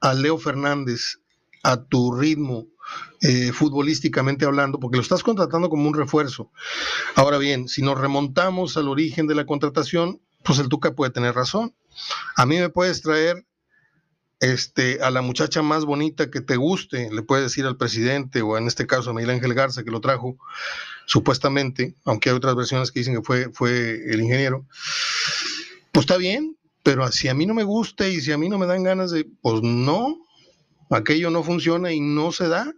a 0.00 0.14
Leo 0.14 0.38
Fernández 0.38 1.18
a 1.62 1.82
tu 1.84 2.12
ritmo 2.14 2.66
eh, 3.20 3.52
futbolísticamente 3.52 4.44
hablando, 4.44 4.78
porque 4.78 4.96
lo 4.96 5.02
estás 5.02 5.22
contratando 5.22 5.68
como 5.68 5.88
un 5.88 5.94
refuerzo. 5.94 6.50
Ahora 7.14 7.38
bien, 7.38 7.68
si 7.68 7.82
nos 7.82 7.98
remontamos 7.98 8.76
al 8.76 8.88
origen 8.88 9.26
de 9.26 9.34
la 9.34 9.46
contratación, 9.46 10.20
pues 10.44 10.58
el 10.58 10.68
Tuca 10.68 10.94
puede 10.94 11.12
tener 11.12 11.34
razón. 11.34 11.74
A 12.36 12.46
mí 12.46 12.58
me 12.58 12.68
puedes 12.68 13.02
traer 13.02 13.44
este, 14.40 15.02
a 15.02 15.10
la 15.10 15.20
muchacha 15.20 15.62
más 15.62 15.84
bonita 15.84 16.30
que 16.30 16.40
te 16.40 16.56
guste, 16.56 17.10
le 17.12 17.22
puedes 17.22 17.44
decir 17.44 17.66
al 17.66 17.76
presidente 17.76 18.40
o 18.42 18.56
en 18.56 18.68
este 18.68 18.86
caso 18.86 19.10
a 19.10 19.14
Miguel 19.14 19.30
Ángel 19.30 19.54
Garza 19.54 19.82
que 19.82 19.90
lo 19.90 20.00
trajo 20.00 20.38
supuestamente, 21.06 21.96
aunque 22.04 22.30
hay 22.30 22.36
otras 22.36 22.54
versiones 22.54 22.92
que 22.92 23.00
dicen 23.00 23.16
que 23.16 23.22
fue, 23.22 23.50
fue 23.52 24.00
el 24.12 24.20
ingeniero, 24.20 24.66
pues 25.90 26.04
está 26.04 26.16
bien, 26.16 26.56
pero 26.82 27.10
si 27.10 27.28
a 27.28 27.34
mí 27.34 27.46
no 27.46 27.54
me 27.54 27.64
gusta 27.64 28.06
y 28.06 28.20
si 28.20 28.30
a 28.30 28.38
mí 28.38 28.48
no 28.48 28.58
me 28.58 28.66
dan 28.66 28.84
ganas 28.84 29.10
de, 29.10 29.26
pues 29.42 29.60
no, 29.62 30.18
aquello 30.90 31.30
no 31.30 31.42
funciona 31.42 31.92
y 31.92 32.00
no 32.00 32.32
se 32.32 32.48
da. 32.48 32.72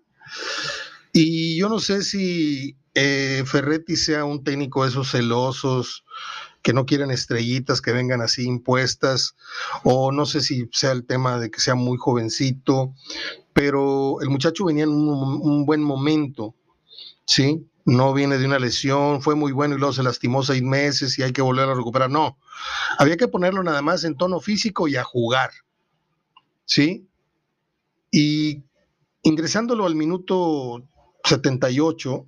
Y 1.12 1.58
yo 1.58 1.68
no 1.68 1.80
sé 1.80 2.02
si 2.02 2.76
eh, 2.94 3.42
Ferretti 3.46 3.96
sea 3.96 4.24
un 4.24 4.44
técnico 4.44 4.82
de 4.82 4.90
esos 4.90 5.10
celosos 5.10 6.04
que 6.62 6.72
no 6.72 6.86
quieren 6.86 7.10
estrellitas 7.10 7.80
que 7.80 7.92
vengan 7.92 8.20
así 8.20 8.44
impuestas, 8.44 9.34
o 9.82 10.12
no 10.12 10.26
sé 10.26 10.40
si 10.40 10.68
sea 10.72 10.92
el 10.92 11.06
tema 11.06 11.38
de 11.38 11.50
que 11.50 11.60
sea 11.60 11.74
muy 11.74 11.96
jovencito, 11.98 12.94
pero 13.52 14.20
el 14.20 14.28
muchacho 14.28 14.66
venía 14.66 14.84
en 14.84 14.90
un, 14.90 15.64
buen 15.64 15.82
momento, 15.82 16.54
¿sí? 17.24 17.66
No 17.86 18.12
viene 18.12 18.36
de 18.36 18.44
una 18.44 18.58
lesión, 18.58 19.22
fue 19.22 19.34
muy 19.34 19.52
bueno 19.52 19.74
y 19.74 19.78
luego 19.78 19.94
se 19.94 20.02
lastimó 20.02 20.42
seis 20.42 20.62
meses 20.62 21.18
y 21.18 21.22
hay 21.22 21.32
que 21.32 21.42
volver 21.42 21.68
a 21.68 21.74
recuperar. 21.74 22.10
No, 22.10 22.38
había 22.98 23.16
que 23.16 23.28
ponerlo 23.28 23.62
nada 23.62 23.80
más 23.80 24.04
en 24.04 24.16
tono 24.16 24.40
físico 24.40 24.86
y 24.86 24.96
a 24.96 25.04
jugar, 25.04 25.50
¿sí? 26.66 27.08
Y 28.10 28.62
ingresándolo 29.22 29.86
al 29.86 29.94
minuto 29.94 30.82
78, 31.24 32.26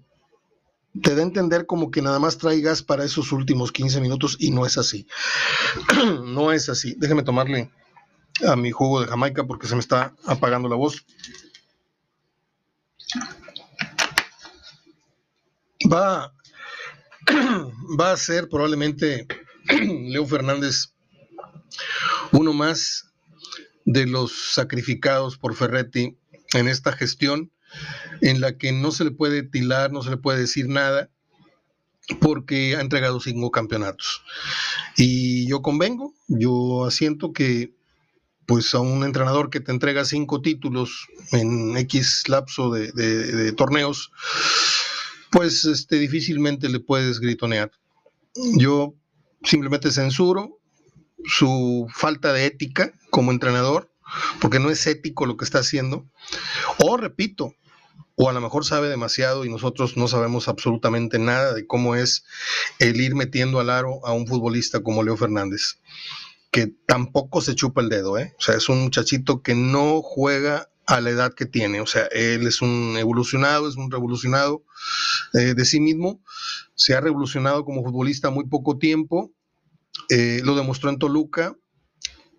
te 1.02 1.14
da 1.14 1.20
a 1.20 1.24
entender 1.24 1.66
como 1.66 1.90
que 1.90 2.02
nada 2.02 2.18
más 2.18 2.38
traigas 2.38 2.82
para 2.82 3.04
esos 3.04 3.32
últimos 3.32 3.72
15 3.72 4.00
minutos 4.00 4.36
y 4.38 4.50
no 4.50 4.66
es 4.66 4.76
así. 4.78 5.06
no 6.24 6.52
es 6.52 6.68
así. 6.68 6.94
Déjame 6.98 7.22
tomarle 7.22 7.70
a 8.46 8.56
mi 8.56 8.70
jugo 8.70 9.00
de 9.00 9.06
Jamaica 9.06 9.44
porque 9.44 9.66
se 9.66 9.74
me 9.74 9.80
está 9.80 10.14
apagando 10.26 10.68
la 10.68 10.76
voz. 10.76 11.04
Va, 15.90 16.32
va 18.00 18.12
a 18.12 18.16
ser 18.16 18.48
probablemente 18.48 19.26
Leo 19.68 20.26
Fernández 20.26 20.92
uno 22.32 22.52
más 22.52 23.11
de 23.84 24.06
los 24.06 24.52
sacrificados 24.52 25.38
por 25.38 25.54
Ferretti 25.54 26.16
en 26.54 26.68
esta 26.68 26.92
gestión 26.92 27.50
en 28.20 28.40
la 28.40 28.56
que 28.58 28.72
no 28.72 28.92
se 28.92 29.04
le 29.04 29.10
puede 29.10 29.42
tilar, 29.42 29.92
no 29.92 30.02
se 30.02 30.10
le 30.10 30.16
puede 30.16 30.40
decir 30.40 30.68
nada, 30.68 31.10
porque 32.20 32.76
ha 32.76 32.80
entregado 32.80 33.20
cinco 33.20 33.50
campeonatos. 33.50 34.22
Y 34.96 35.46
yo 35.46 35.62
convengo, 35.62 36.14
yo 36.28 36.84
asiento 36.84 37.32
que 37.32 37.74
pues 38.46 38.74
a 38.74 38.80
un 38.80 39.04
entrenador 39.04 39.50
que 39.50 39.60
te 39.60 39.70
entrega 39.70 40.04
cinco 40.04 40.42
títulos 40.42 41.06
en 41.30 41.76
X 41.76 42.28
lapso 42.28 42.70
de, 42.70 43.52
torneos, 43.52 44.10
pues 45.30 45.64
este, 45.64 45.98
difícilmente 45.98 46.68
le 46.68 46.80
puedes 46.80 47.20
gritonear. 47.20 47.70
Yo 48.56 48.94
simplemente 49.44 49.90
censuro 49.90 50.58
su 51.26 51.86
falta 51.94 52.32
de 52.32 52.46
ética 52.46 52.92
como 53.10 53.32
entrenador, 53.32 53.92
porque 54.40 54.58
no 54.58 54.70
es 54.70 54.86
ético 54.86 55.26
lo 55.26 55.36
que 55.36 55.44
está 55.44 55.60
haciendo. 55.60 56.06
O 56.78 56.96
repito, 56.96 57.54
o 58.16 58.28
a 58.28 58.32
lo 58.32 58.40
mejor 58.40 58.64
sabe 58.64 58.88
demasiado 58.88 59.44
y 59.44 59.50
nosotros 59.50 59.96
no 59.96 60.08
sabemos 60.08 60.48
absolutamente 60.48 61.18
nada 61.18 61.54
de 61.54 61.66
cómo 61.66 61.96
es 61.96 62.24
el 62.78 63.00
ir 63.00 63.14
metiendo 63.14 63.60
al 63.60 63.70
aro 63.70 64.04
a 64.06 64.12
un 64.12 64.26
futbolista 64.26 64.82
como 64.82 65.02
Leo 65.02 65.16
Fernández, 65.16 65.78
que 66.50 66.68
tampoco 66.86 67.40
se 67.40 67.54
chupa 67.54 67.80
el 67.80 67.88
dedo, 67.88 68.18
¿eh? 68.18 68.34
O 68.38 68.42
sea, 68.42 68.56
es 68.56 68.68
un 68.68 68.82
muchachito 68.82 69.42
que 69.42 69.54
no 69.54 70.02
juega 70.02 70.68
a 70.86 71.00
la 71.00 71.10
edad 71.10 71.32
que 71.34 71.46
tiene, 71.46 71.80
o 71.80 71.86
sea, 71.86 72.06
él 72.06 72.46
es 72.46 72.60
un 72.60 72.96
evolucionado, 72.98 73.68
es 73.68 73.76
un 73.76 73.90
revolucionado 73.90 74.64
eh, 75.32 75.54
de 75.54 75.64
sí 75.64 75.80
mismo, 75.80 76.22
se 76.74 76.94
ha 76.94 77.00
revolucionado 77.00 77.64
como 77.64 77.84
futbolista 77.84 78.30
muy 78.30 78.46
poco 78.46 78.78
tiempo, 78.78 79.32
eh, 80.14 80.42
lo 80.44 80.54
demostró 80.54 80.90
en 80.90 80.98
Toluca, 80.98 81.56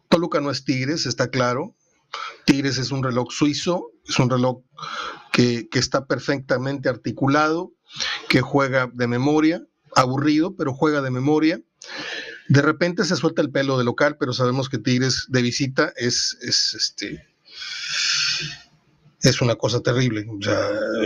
Toluca 0.08 0.39
no 0.42 0.51
es 0.51 0.63
Tigres, 0.63 1.08
está 1.08 1.30
claro, 1.30 1.75
Tigres 2.46 2.77
es 2.77 2.92
un 2.92 3.01
reloj 3.03 3.32
suizo, 3.32 3.89
es 4.08 4.20
un 4.20 4.30
reloj 4.30 4.60
que, 5.32 5.68
está 5.74 6.06
perfectamente 6.06 6.88
articulado, 6.88 7.74
que 8.30 8.42
juega 8.42 8.92
de 8.94 9.08
memoria, 9.08 9.65
aburrido, 9.96 10.56
pero 10.56 10.72
juega 10.72 11.01
de 11.01 11.10
memoria. 11.10 11.62
De 12.48 12.62
repente 12.62 13.06
se 13.06 13.15
suelta 13.15 13.42
el 13.42 13.50
pelo 13.50 13.80
de 13.80 13.86
local, 13.86 14.18
pero 14.20 14.34
sabemos 14.34 14.70
que 14.70 14.77
Tigres 14.77 15.25
de 15.30 15.42
visita 15.42 15.94
es, 15.96 16.38
es 16.42 16.75
este 16.75 17.25
es 19.24 19.42
una 19.42 19.56
cosa 19.56 19.82
terrible. 19.82 20.27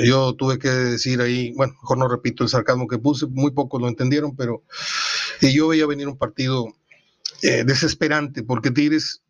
yo 0.04 0.34
tuve 0.34 0.58
que 0.58 0.70
decir 0.70 1.22
ahí, 1.22 1.54
bueno, 1.54 1.74
mejor 1.82 1.98
no 2.00 2.08
repito 2.08 2.44
el 2.44 2.50
sarcasmo 2.50 2.88
que 2.88 2.98
puse, 2.98 3.28
muy 3.28 3.52
pocos 3.52 3.80
lo 3.80 3.88
entendieron, 3.88 4.36
pero 4.36 4.64
yo 5.42 5.68
veía 5.68 5.86
venir 5.86 6.08
un 6.08 6.18
partido 6.18 6.68
eh, 7.42 7.64
desesperante, 7.64 8.44
porque 8.44 8.72
Tigres 8.72 9.22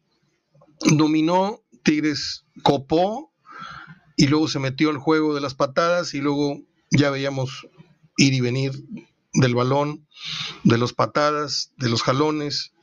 dominó, 0.79 1.61
Tigres 1.83 2.45
copó, 2.63 3.33
y 4.17 4.27
luego 4.27 4.47
se 4.47 4.59
metió 4.59 4.89
al 4.89 4.97
juego 4.97 5.35
de 5.35 5.41
las 5.41 5.53
patadas 5.53 6.13
y 6.15 6.21
luego 6.21 6.59
ya 6.89 7.11
veíamos 7.11 7.67
ir 8.17 8.33
y 8.33 8.41
venir 8.41 8.83
del 9.33 9.53
balón, 9.53 10.07
de 10.63 10.77
las 10.79 10.91
patadas, 10.91 11.71
de 11.77 11.89
los 11.89 12.01
jalones. 12.01 12.73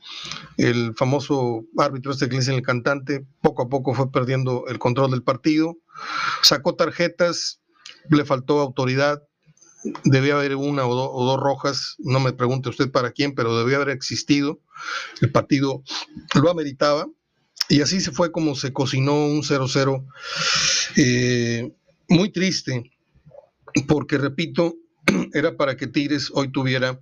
El 0.57 0.95
famoso 0.95 1.65
árbitro 1.77 2.13
este 2.13 2.29
que 2.29 2.39
le 2.39 2.55
el 2.55 2.61
cantante, 2.61 3.25
poco 3.41 3.63
a 3.63 3.69
poco 3.69 3.93
fue 3.93 4.11
perdiendo 4.11 4.65
el 4.67 4.79
control 4.79 5.11
del 5.11 5.23
partido, 5.23 5.77
sacó 6.41 6.75
tarjetas, 6.75 7.59
le 8.09 8.23
faltó 8.23 8.61
autoridad, 8.61 9.21
debía 10.03 10.35
haber 10.35 10.55
una 10.55 10.85
o, 10.85 11.25
dos 11.25 11.39
rojas, 11.39 11.95
no 11.99 12.19
me 12.19 12.33
pregunte 12.33 12.69
usted 12.69 12.91
para 12.91 13.11
quién, 13.11 13.35
pero 13.35 13.57
debía 13.57 13.77
haber 13.77 13.89
existido. 13.89 14.59
El 15.21 15.31
partido 15.31 15.83
lo 16.33 16.49
ameritaba 16.49 17.07
y 17.69 17.81
así 17.81 17.99
se 17.99 18.11
fue 18.11 18.31
como 18.31 18.55
se 18.55 18.73
cocinó 18.73 19.25
un 19.25 19.41
0-0 19.41 20.05
eh, 20.97 21.71
muy 22.09 22.31
triste, 22.31 22.91
porque 23.87 24.17
repito, 24.17 24.75
era 25.33 25.57
para 25.57 25.75
que 25.77 25.87
Tigres 25.87 26.31
hoy 26.33 26.51
tuviera, 26.51 27.01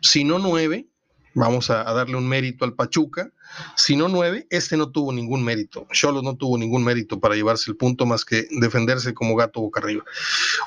si 0.00 0.24
no 0.24 0.38
nueve, 0.38 0.87
vamos 1.34 1.70
a, 1.70 1.84
darle 1.84 2.16
un 2.16 2.28
mérito 2.28 2.64
al 2.64 2.74
Pachuca, 2.74 3.32
si 3.76 3.96
no 3.96 4.08
nueve, 4.08 4.46
este 4.50 4.76
no 4.76 4.90
tuvo 4.90 5.12
ningún 5.12 5.44
mérito. 5.44 5.86
Cholos 5.92 6.22
no 6.22 6.36
tuvo 6.36 6.58
ningún 6.58 6.84
mérito 6.84 7.20
para 7.20 7.34
llevarse 7.34 7.70
el 7.70 7.76
punto 7.76 8.06
más 8.06 8.24
que 8.24 8.46
defenderse 8.60 9.14
como 9.14 9.36
gato 9.36 9.60
boca 9.60 9.80
arriba. 9.80 10.04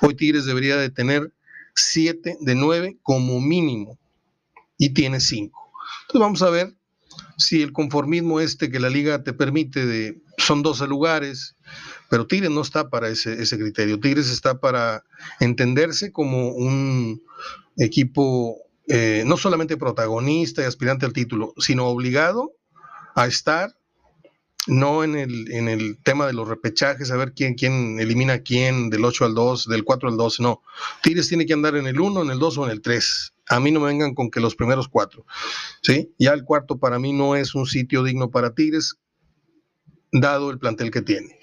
Hoy 0.01 0.15
Tigres 0.15 0.46
debería 0.46 0.77
de 0.77 0.89
tener 0.89 1.32
siete 1.75 2.38
de 2.41 2.56
nueve 2.56 2.98
como 3.03 3.39
mínimo 3.39 3.98
y 4.77 4.94
tiene 4.94 5.20
cinco. 5.20 5.72
Entonces 6.01 6.22
vamos 6.22 6.41
a 6.41 6.50
ver 6.50 6.74
si 7.38 7.62
el 7.62 7.72
conformismo 7.72 8.39
este 8.39 8.70
que 8.70 8.80
la 8.80 8.89
liga 8.89 9.24
te 9.24 9.34
permite 9.34 9.86
de 9.86 10.22
son 10.38 10.63
12 10.63 10.88
lugares, 10.88 11.56
pero 12.10 12.27
Tigres 12.27 12.50
no 12.50 12.62
está 12.62 12.89
para 12.89 13.10
ese, 13.10 13.41
ese 13.41 13.58
criterio. 13.58 14.00
Tigres 14.00 14.30
está 14.30 14.60
para 14.60 15.03
entenderse 15.39 16.12
como 16.12 16.50
un 16.50 17.22
equipo 17.77 18.58
eh, 18.94 19.24
no 19.26 19.38
solamente 19.38 19.78
protagonista 19.78 20.62
y 20.62 20.66
aspirante 20.66 21.06
al 21.06 21.14
título, 21.14 21.54
sino 21.58 21.88
obligado 21.88 22.52
a 23.16 23.26
estar 23.26 23.74
no 24.68 25.06
en 25.06 25.16
el, 25.16 25.50
en 25.54 25.70
el 25.70 25.98
tema 26.04 26.28
de 26.28 26.34
los 26.34 26.46
repechajes, 26.46 27.10
a 27.10 27.16
ver 27.16 27.34
quién, 27.34 28.00
elimina 28.02 28.40
quién 28.40 28.90
del 28.90 29.06
8 29.06 29.24
al 29.26 29.34
2, 29.34 29.68
del 29.68 29.86
4 29.86 30.10
al 30.10 30.18
2, 30.18 30.40
no. 30.42 30.62
Tigres 31.02 31.30
tiene 31.30 31.46
que 31.46 31.54
andar 31.54 31.78
en 31.78 31.88
el 31.88 32.02
1, 32.02 32.22
en 32.22 32.32
el 32.32 32.40
2 32.40 32.58
o 32.58 32.66
en 32.66 32.72
el 32.72 32.82
3. 32.82 33.34
A 33.48 33.60
mí 33.62 33.72
no 33.72 33.80
me 33.80 33.88
vengan 33.88 34.14
con 34.14 34.30
que 34.30 34.42
los 34.42 34.56
primeros 34.56 34.90
cuatro, 34.90 35.26
¿sí? 35.82 36.14
Ya 36.20 36.34
el 36.34 36.44
cuarto 36.44 36.78
para 36.78 37.00
mí 37.00 37.14
no 37.14 37.38
es 37.38 37.56
un 37.56 37.66
sitio 37.66 38.04
digno 38.04 38.30
para 38.30 38.54
Tigres, 38.54 38.98
dado 40.12 40.52
el 40.52 40.60
plantel 40.60 40.92
que 40.92 41.02
tiene. 41.02 41.40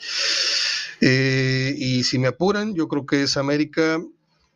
Eh, 1.01 1.75
y 1.79 2.05
si 2.05 2.19
me 2.19 2.29
apuran, 2.29 2.75
yo 2.75 2.89
creo 2.89 3.07
que 3.07 3.23
es 3.23 3.39
América, 3.39 4.01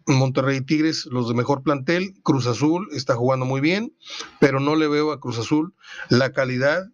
Monterrey 0.06 0.61
Tigres, 0.61 1.06
los 1.06 1.28
de 1.28 1.35
mejor 1.35 1.62
plantel. 1.62 2.14
Cruz 2.23 2.47
Azul 2.47 2.88
está 2.92 3.14
jugando 3.14 3.47
muy 3.47 3.61
bien, 3.61 3.94
pero 4.40 4.61
no 4.61 4.76
le 4.76 4.88
veo 4.88 5.12
a 5.12 5.21
Cruz 5.21 5.38
Azul 5.38 5.75
la 6.09 6.32
calidad 6.32 6.88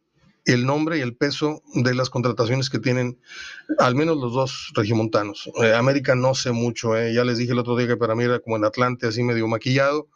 el 0.48 0.64
nombre 0.64 0.96
y 0.98 1.02
el 1.02 1.14
peso 1.14 1.62
de 1.74 1.94
las 1.94 2.08
contrataciones 2.08 2.70
que 2.70 2.78
tienen 2.78 3.20
al 3.78 3.94
menos 3.94 4.16
los 4.16 4.32
dos 4.32 4.72
regiomontanos. 4.74 5.50
Eh, 5.62 5.74
América 5.74 6.14
no 6.14 6.34
sé 6.34 6.52
mucho, 6.52 6.96
eh. 6.96 7.12
ya 7.12 7.22
les 7.22 7.36
dije 7.36 7.52
el 7.52 7.58
otro 7.58 7.76
día 7.76 7.86
que 7.86 7.98
para 7.98 8.14
mí 8.14 8.24
era 8.24 8.38
como 8.38 8.56
en 8.56 8.64
Atlante, 8.64 9.06
así 9.06 9.22
medio 9.22 9.46
maquillado, 9.46 10.08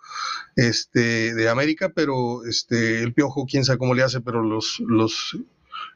este, 0.57 1.35
de 1.35 1.49
América, 1.51 1.93
pero 1.95 2.47
este, 2.47 3.03
el 3.03 3.13
Piojo, 3.13 3.45
quién 3.45 3.65
sabe 3.65 3.79
cómo 3.79 3.95
le 3.95 4.05
hace, 4.05 4.23
pero 4.23 4.43
los, 4.43 4.81
los, 4.87 5.37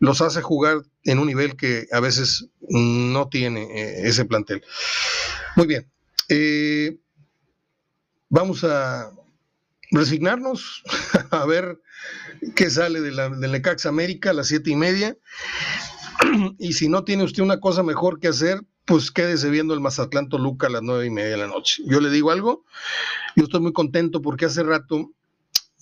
los 0.01 0.21
hace 0.21 0.43
jugar 0.43 0.83
en 1.05 1.19
un 1.19 1.29
nivel 1.29 1.57
que 1.57 1.87
a 1.91 2.01
veces 2.01 2.47
no 2.69 3.29
tiene 3.29 3.63
eh, 3.63 4.07
ese 4.07 4.27
plantel. 4.27 4.63
Muy 5.57 5.67
bien. 5.67 5.91
Vamos 8.29 8.65
a 8.65 9.11
resignarnos 9.91 10.83
a 11.31 11.45
ver 11.47 11.81
qué 12.55 12.71
sale 12.71 13.01
de 13.01 13.13
la, 13.13 13.29
Necax 13.31 13.87
América 13.87 14.31
a 14.31 14.35
las 14.35 14.49
siete 14.49 14.71
y 14.71 14.77
media. 14.77 15.17
Y 16.59 16.73
si 16.73 16.89
no 16.89 17.05
tiene 17.05 17.25
usted 17.25 17.43
una 17.43 17.61
cosa 17.61 17.83
mejor 17.83 18.19
que 18.19 18.29
hacer, 18.29 18.63
pues 18.85 19.11
quédese 19.11 19.51
viendo 19.51 19.75
el 19.75 19.81
Mazatlán 19.81 20.29
Toluca 20.29 20.67
a 20.67 20.71
las 20.71 20.83
nueve 20.83 21.07
y 21.07 21.11
media 21.11 21.31
de 21.31 21.37
la 21.37 21.47
noche. 21.47 21.83
Yo 21.87 22.01
le 22.01 22.11
digo 22.11 22.31
algo, 22.31 22.65
yo 23.37 23.45
estoy 23.45 23.61
muy 23.61 23.73
contento 23.73 24.23
porque 24.23 24.47
hace 24.47 24.63
rato 24.63 25.13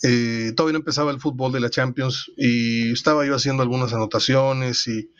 eh, 0.02 0.52
todavía 0.56 0.72
no 0.72 0.78
empezaba 0.80 1.12
el 1.12 1.20
fútbol 1.20 1.52
de 1.52 1.60
la 1.60 1.70
Champions 1.70 2.30
y 2.36 2.92
estaba 2.92 3.24
yo 3.24 3.34
haciendo 3.34 3.62
algunas 3.62 3.92
anotaciones 3.92 4.86
y 4.88 5.10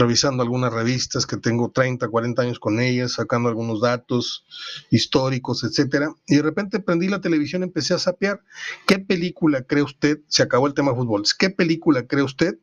revisando 0.00 0.42
algunas 0.42 0.72
revistas 0.72 1.26
que 1.26 1.36
tengo 1.36 1.70
30, 1.70 2.08
40 2.08 2.42
años 2.42 2.58
con 2.58 2.80
ellas, 2.80 3.12
sacando 3.12 3.48
algunos 3.48 3.80
datos 3.80 4.44
históricos, 4.90 5.62
etcétera. 5.62 6.12
Y 6.26 6.36
de 6.36 6.42
repente 6.42 6.80
prendí 6.80 7.08
la 7.08 7.20
televisión, 7.20 7.62
empecé 7.62 7.94
a 7.94 7.98
sapear. 7.98 8.42
¿Qué 8.86 8.98
película 8.98 9.62
cree 9.62 9.82
usted? 9.82 10.20
Se 10.26 10.42
acabó 10.42 10.66
el 10.66 10.74
tema 10.74 10.94
fútbol. 10.94 11.22
¿Qué 11.38 11.50
película 11.50 12.06
cree 12.06 12.24
usted 12.24 12.58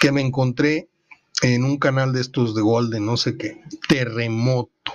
que 0.00 0.12
me 0.12 0.20
encontré 0.20 0.90
en 1.42 1.64
un 1.64 1.78
canal 1.78 2.12
de 2.12 2.20
estos 2.20 2.54
de 2.56 2.62
Golden, 2.62 3.06
no 3.06 3.16
sé 3.16 3.36
qué? 3.36 3.62
Terremoto 3.88 4.92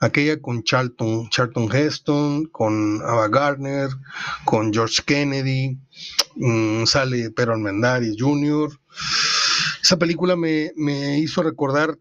aquella 0.00 0.40
con 0.40 0.62
Charlton, 0.62 1.28
Charlton 1.28 1.68
Heston, 1.70 2.46
con 2.46 3.02
Ava 3.02 3.28
Gardner, 3.28 3.90
con 4.44 4.72
George 4.72 5.02
Kennedy, 5.04 5.78
mm, 6.36 6.84
sale 6.86 7.30
Pedro 7.30 7.52
Almendares 7.52 8.16
Jr. 8.18 8.70
Esa 9.82 9.98
película 9.98 10.36
me, 10.36 10.72
me 10.76 11.18
hizo 11.18 11.42
recordar 11.42 11.98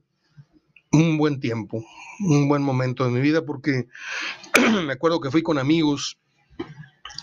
un 0.92 1.18
buen 1.18 1.40
tiempo, 1.40 1.84
un 2.20 2.48
buen 2.48 2.62
momento 2.62 3.06
de 3.06 3.12
mi 3.12 3.22
vida, 3.22 3.46
porque 3.46 3.88
me 4.86 4.94
acuerdo 4.94 5.22
que 5.22 5.32
fui 5.32 5.44
con 5.44 5.58
amigos, 5.58 6.18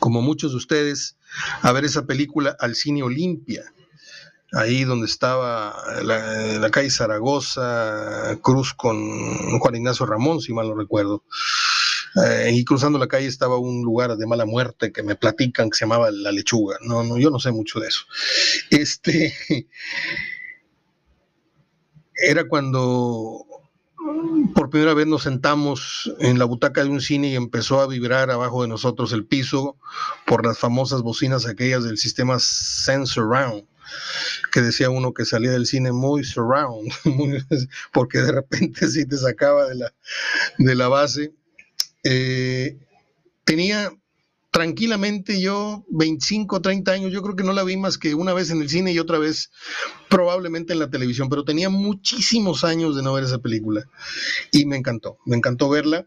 como 0.00 0.22
muchos 0.22 0.52
de 0.52 0.58
ustedes, 0.58 1.16
a 1.62 1.72
ver 1.72 1.84
esa 1.84 2.06
película 2.06 2.56
al 2.58 2.74
cine 2.74 3.02
Olimpia 3.02 3.64
ahí 4.52 4.84
donde 4.84 5.06
estaba 5.06 5.76
la, 6.02 6.70
calle 6.70 6.90
Zaragoza, 6.90 8.38
Cruz 8.42 8.74
con 8.74 9.58
Juan 9.58 9.74
Ignacio 9.74 10.06
Ramón, 10.06 10.40
si 10.40 10.52
mal 10.52 10.68
no 10.68 10.76
recuerdo. 10.76 11.24
Eh, 12.24 12.52
y 12.54 12.64
cruzando 12.64 12.98
la 12.98 13.08
calle 13.08 13.26
estaba 13.26 13.58
un 13.58 13.82
lugar 13.82 14.16
de 14.16 14.26
mala 14.26 14.46
muerte 14.46 14.90
que 14.90 15.02
me 15.02 15.16
platican 15.16 15.68
que 15.68 15.76
se 15.76 15.84
llamaba 15.84 16.10
La 16.10 16.32
Lechuga. 16.32 16.78
No, 16.80 17.02
no, 17.02 17.18
yo 17.18 17.30
no 17.30 17.38
sé 17.38 17.52
mucho 17.52 17.78
de 17.80 17.88
eso. 17.88 18.04
Este 18.70 19.34
era 22.16 22.44
cuando 22.48 23.44
por 24.54 24.70
primera 24.70 24.94
vez 24.94 25.06
nos 25.06 25.24
sentamos 25.24 26.12
en 26.20 26.38
la 26.38 26.44
butaca 26.44 26.82
de 26.84 26.90
un 26.90 27.00
cine 27.00 27.28
y 27.28 27.34
empezó 27.34 27.80
a 27.80 27.86
vibrar 27.86 28.30
abajo 28.30 28.62
de 28.62 28.68
nosotros 28.68 29.12
el 29.12 29.24
piso 29.24 29.76
por 30.26 30.46
las 30.46 30.58
famosas 30.58 31.02
bocinas 31.02 31.46
aquellas 31.46 31.84
del 31.84 31.98
sistema 31.98 32.38
Sense 32.38 33.20
Round 33.20 33.64
que 34.52 34.62
decía 34.62 34.90
uno 34.90 35.12
que 35.12 35.24
salía 35.24 35.52
del 35.52 35.66
cine 35.66 35.92
muy 35.92 36.24
surround, 36.24 36.90
porque 37.92 38.18
de 38.18 38.32
repente 38.32 38.88
sí 38.88 39.06
te 39.06 39.16
sacaba 39.16 39.66
de 39.66 39.76
la, 39.76 39.94
de 40.58 40.74
la 40.74 40.88
base. 40.88 41.32
Eh, 42.04 42.78
tenía 43.44 43.92
tranquilamente 44.56 45.38
yo 45.38 45.84
25, 45.90 46.62
30 46.62 46.90
años, 46.90 47.12
yo 47.12 47.20
creo 47.20 47.36
que 47.36 47.44
no 47.44 47.52
la 47.52 47.62
vi 47.62 47.76
más 47.76 47.98
que 47.98 48.14
una 48.14 48.32
vez 48.32 48.48
en 48.50 48.62
el 48.62 48.70
cine 48.70 48.90
y 48.90 48.98
otra 48.98 49.18
vez 49.18 49.50
probablemente 50.08 50.72
en 50.72 50.78
la 50.78 50.88
televisión, 50.88 51.28
pero 51.28 51.44
tenía 51.44 51.68
muchísimos 51.68 52.64
años 52.64 52.96
de 52.96 53.02
no 53.02 53.12
ver 53.12 53.24
esa 53.24 53.36
película 53.36 53.84
y 54.52 54.64
me 54.64 54.78
encantó, 54.78 55.18
me 55.26 55.36
encantó 55.36 55.68
verla. 55.68 56.06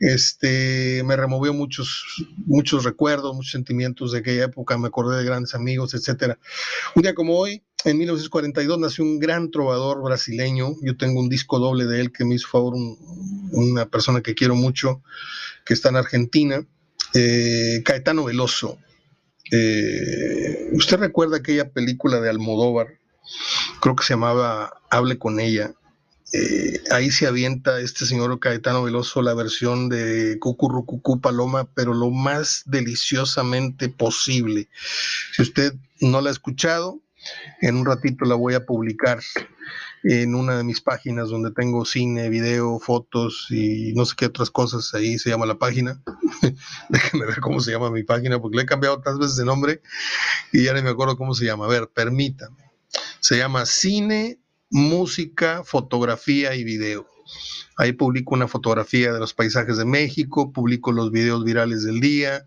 Este, 0.00 1.04
me 1.04 1.14
removió 1.14 1.54
muchos 1.54 2.04
muchos 2.38 2.82
recuerdos, 2.82 3.36
muchos 3.36 3.52
sentimientos 3.52 4.10
de 4.10 4.18
aquella 4.18 4.46
época, 4.46 4.76
me 4.78 4.88
acordé 4.88 5.18
de 5.18 5.24
grandes 5.24 5.54
amigos, 5.54 5.94
etcétera. 5.94 6.40
Un 6.96 7.02
día 7.02 7.14
como 7.14 7.38
hoy, 7.38 7.62
en 7.84 7.98
1942 7.98 8.80
nació 8.80 9.04
un 9.04 9.20
gran 9.20 9.52
trovador 9.52 10.02
brasileño. 10.02 10.74
Yo 10.82 10.96
tengo 10.96 11.20
un 11.20 11.28
disco 11.28 11.60
doble 11.60 11.84
de 11.84 12.00
él 12.00 12.10
que 12.10 12.24
me 12.24 12.34
hizo 12.34 12.48
favor 12.48 12.74
una 13.52 13.86
persona 13.86 14.22
que 14.22 14.34
quiero 14.34 14.56
mucho, 14.56 15.04
que 15.64 15.72
está 15.72 15.90
en 15.90 15.96
Argentina 15.96 16.66
eh, 17.14 17.82
Caetano 17.84 18.24
Veloso. 18.24 18.78
Eh, 19.50 20.70
¿Usted 20.72 20.98
recuerda 20.98 21.38
aquella 21.38 21.70
película 21.70 22.20
de 22.20 22.30
Almodóvar? 22.30 22.98
Creo 23.80 23.96
que 23.96 24.04
se 24.04 24.14
llamaba 24.14 24.80
Hable 24.90 25.18
con 25.18 25.40
ella. 25.40 25.72
Eh, 26.32 26.80
ahí 26.90 27.10
se 27.10 27.26
avienta 27.26 27.80
este 27.80 28.04
señor 28.04 28.38
Caetano 28.40 28.82
Veloso 28.82 29.22
la 29.22 29.34
versión 29.34 29.88
de 29.88 30.38
Cucurrucucú 30.40 31.20
Paloma, 31.20 31.68
pero 31.74 31.94
lo 31.94 32.10
más 32.10 32.62
deliciosamente 32.66 33.88
posible. 33.88 34.68
Si 35.32 35.42
usted 35.42 35.74
no 36.00 36.20
la 36.20 36.30
ha 36.30 36.32
escuchado, 36.32 37.00
en 37.60 37.76
un 37.76 37.86
ratito 37.86 38.24
la 38.24 38.34
voy 38.34 38.54
a 38.54 38.66
publicar 38.66 39.20
en 40.02 40.34
una 40.34 40.56
de 40.56 40.64
mis 40.64 40.80
páginas 40.80 41.28
donde 41.28 41.50
tengo 41.50 41.84
cine, 41.84 42.28
video, 42.28 42.78
fotos 42.78 43.46
y 43.50 43.92
no 43.94 44.04
sé 44.04 44.14
qué 44.16 44.26
otras 44.26 44.50
cosas. 44.50 44.94
Ahí 44.94 45.18
se 45.18 45.30
llama 45.30 45.46
la 45.46 45.58
página. 45.58 46.02
Déjenme 46.88 47.26
ver 47.26 47.40
cómo 47.40 47.60
se 47.60 47.72
llama 47.72 47.90
mi 47.90 48.02
página 48.04 48.40
porque 48.40 48.56
le 48.56 48.62
he 48.62 48.66
cambiado 48.66 48.96
tantas 48.96 49.18
veces 49.18 49.36
de 49.36 49.44
nombre 49.44 49.82
y 50.52 50.64
ya 50.64 50.74
no 50.74 50.82
me 50.82 50.90
acuerdo 50.90 51.16
cómo 51.16 51.34
se 51.34 51.44
llama. 51.44 51.66
A 51.66 51.68
ver, 51.68 51.88
permítame. 51.88 52.56
Se 53.20 53.36
llama 53.36 53.66
Cine, 53.66 54.38
Música, 54.70 55.62
Fotografía 55.64 56.54
y 56.54 56.64
Video. 56.64 57.06
Ahí 57.76 57.92
publico 57.92 58.34
una 58.34 58.48
fotografía 58.48 59.12
de 59.12 59.18
los 59.18 59.34
paisajes 59.34 59.76
de 59.76 59.84
México, 59.84 60.52
publico 60.52 60.92
los 60.92 61.10
videos 61.10 61.44
virales 61.44 61.82
del 61.82 62.00
día, 62.00 62.46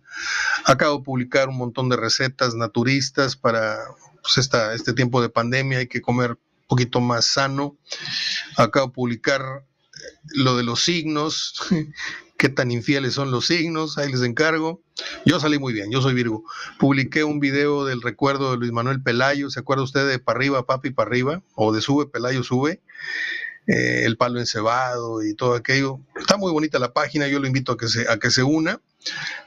acabo 0.65 0.97
de 0.97 1.03
publicar 1.03 1.49
un 1.49 1.57
montón 1.57 1.89
de 1.89 1.97
recetas 1.97 2.55
naturistas 2.55 3.35
para 3.35 3.77
pues, 4.21 4.37
esta, 4.37 4.73
este 4.73 4.93
tiempo 4.93 5.21
de 5.21 5.29
pandemia, 5.29 5.79
hay 5.79 5.87
que 5.87 6.01
comer 6.01 6.37
poquito 6.69 7.01
más 7.01 7.25
sano. 7.25 7.75
Acabo 8.55 8.87
de 8.87 8.93
publicar 8.93 9.41
eh, 9.41 9.99
lo 10.35 10.55
de 10.55 10.63
los 10.63 10.81
signos, 10.81 11.55
qué 12.37 12.47
tan 12.47 12.71
infieles 12.71 13.15
son 13.15 13.31
los 13.31 13.47
signos, 13.47 13.97
ahí 13.97 14.09
les 14.09 14.21
encargo. 14.21 14.81
Yo 15.25 15.39
salí 15.41 15.59
muy 15.59 15.73
bien, 15.73 15.91
yo 15.91 16.01
soy 16.01 16.13
Virgo. 16.13 16.45
Publiqué 16.77 17.25
un 17.25 17.41
video 17.41 17.83
del 17.83 18.01
recuerdo 18.01 18.51
de 18.51 18.57
Luis 18.57 18.71
Manuel 18.71 19.01
Pelayo, 19.01 19.49
¿se 19.49 19.59
acuerda 19.59 19.83
usted 19.83 20.07
de 20.07 20.19
Para 20.19 20.37
arriba, 20.37 20.65
papi, 20.65 20.91
para 20.91 21.09
arriba? 21.09 21.41
O 21.55 21.73
de 21.73 21.81
Sube, 21.81 22.05
Pelayo, 22.05 22.43
sube. 22.43 22.81
Eh, 23.67 24.05
el 24.05 24.17
palo 24.17 24.39
encebado 24.39 25.23
y 25.23 25.35
todo 25.35 25.53
aquello. 25.53 25.99
Está 26.15 26.37
muy 26.37 26.51
bonita 26.51 26.79
la 26.79 26.91
página, 26.91 27.27
yo 27.27 27.39
lo 27.39 27.45
invito 27.45 27.73
a 27.73 27.77
que 27.77 27.87
se, 27.87 28.09
a 28.09 28.17
que 28.17 28.31
se 28.31 28.41
una. 28.41 28.81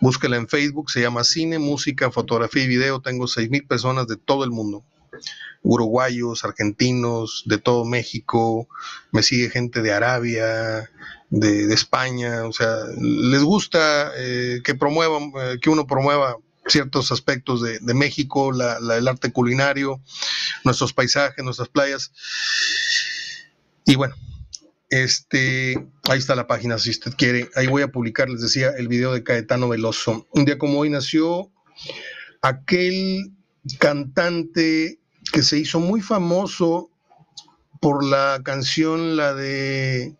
Búsquela 0.00 0.36
en 0.36 0.48
Facebook, 0.48 0.90
se 0.90 1.00
llama 1.00 1.24
Cine, 1.24 1.58
Música, 1.58 2.10
Fotografía 2.10 2.62
y 2.62 2.68
Video. 2.68 3.00
Tengo 3.00 3.26
seis 3.26 3.50
mil 3.50 3.66
personas 3.66 4.06
de 4.06 4.16
todo 4.16 4.44
el 4.44 4.50
mundo 4.50 4.84
uruguayos, 5.62 6.44
argentinos, 6.44 7.44
de 7.46 7.58
todo 7.58 7.84
México, 7.84 8.68
me 9.10 9.22
sigue 9.22 9.50
gente 9.50 9.82
de 9.82 9.92
Arabia, 9.92 10.90
de, 11.30 11.72
España, 11.72 12.44
o 12.44 12.52
sea, 12.52 12.76
les 12.98 13.42
gusta 13.42 14.12
eh, 14.16 14.60
que 14.64 14.74
promuevan, 14.74 15.32
eh, 15.40 15.58
que 15.60 15.70
uno 15.70 15.86
promueva 15.86 16.36
ciertos 16.66 17.10
aspectos 17.10 17.62
de, 17.62 17.94
México, 17.94 18.52
el 18.52 19.08
arte 19.08 19.32
culinario, 19.32 20.00
nuestros 20.64 20.92
paisajes, 20.92 21.44
nuestras 21.44 21.68
playas. 21.68 22.12
Y 23.84 23.96
bueno, 23.96 24.14
este, 24.88 25.88
ahí 26.08 26.18
está 26.18 26.34
la 26.34 26.46
página 26.46 26.78
si 26.78 26.90
usted 26.90 27.14
quiere. 27.16 27.48
Ahí 27.56 27.66
voy 27.66 27.82
a 27.82 27.90
publicar, 27.90 28.28
les 28.28 28.42
decía, 28.42 28.70
el 28.76 28.88
video 28.88 29.12
de 29.12 29.24
Caetano 29.24 29.68
Veloso. 29.68 30.26
Un 30.30 30.44
día 30.44 30.58
como 30.58 30.78
hoy 30.78 30.90
nació 30.90 31.50
aquel 32.42 33.32
cantante 33.78 35.00
que 35.32 35.42
se 35.42 35.58
hizo 35.58 35.80
muy 35.80 36.00
famoso 36.00 36.90
por 37.80 38.04
la 38.04 38.40
canción, 38.44 39.16
la 39.16 39.34
de 39.34 40.14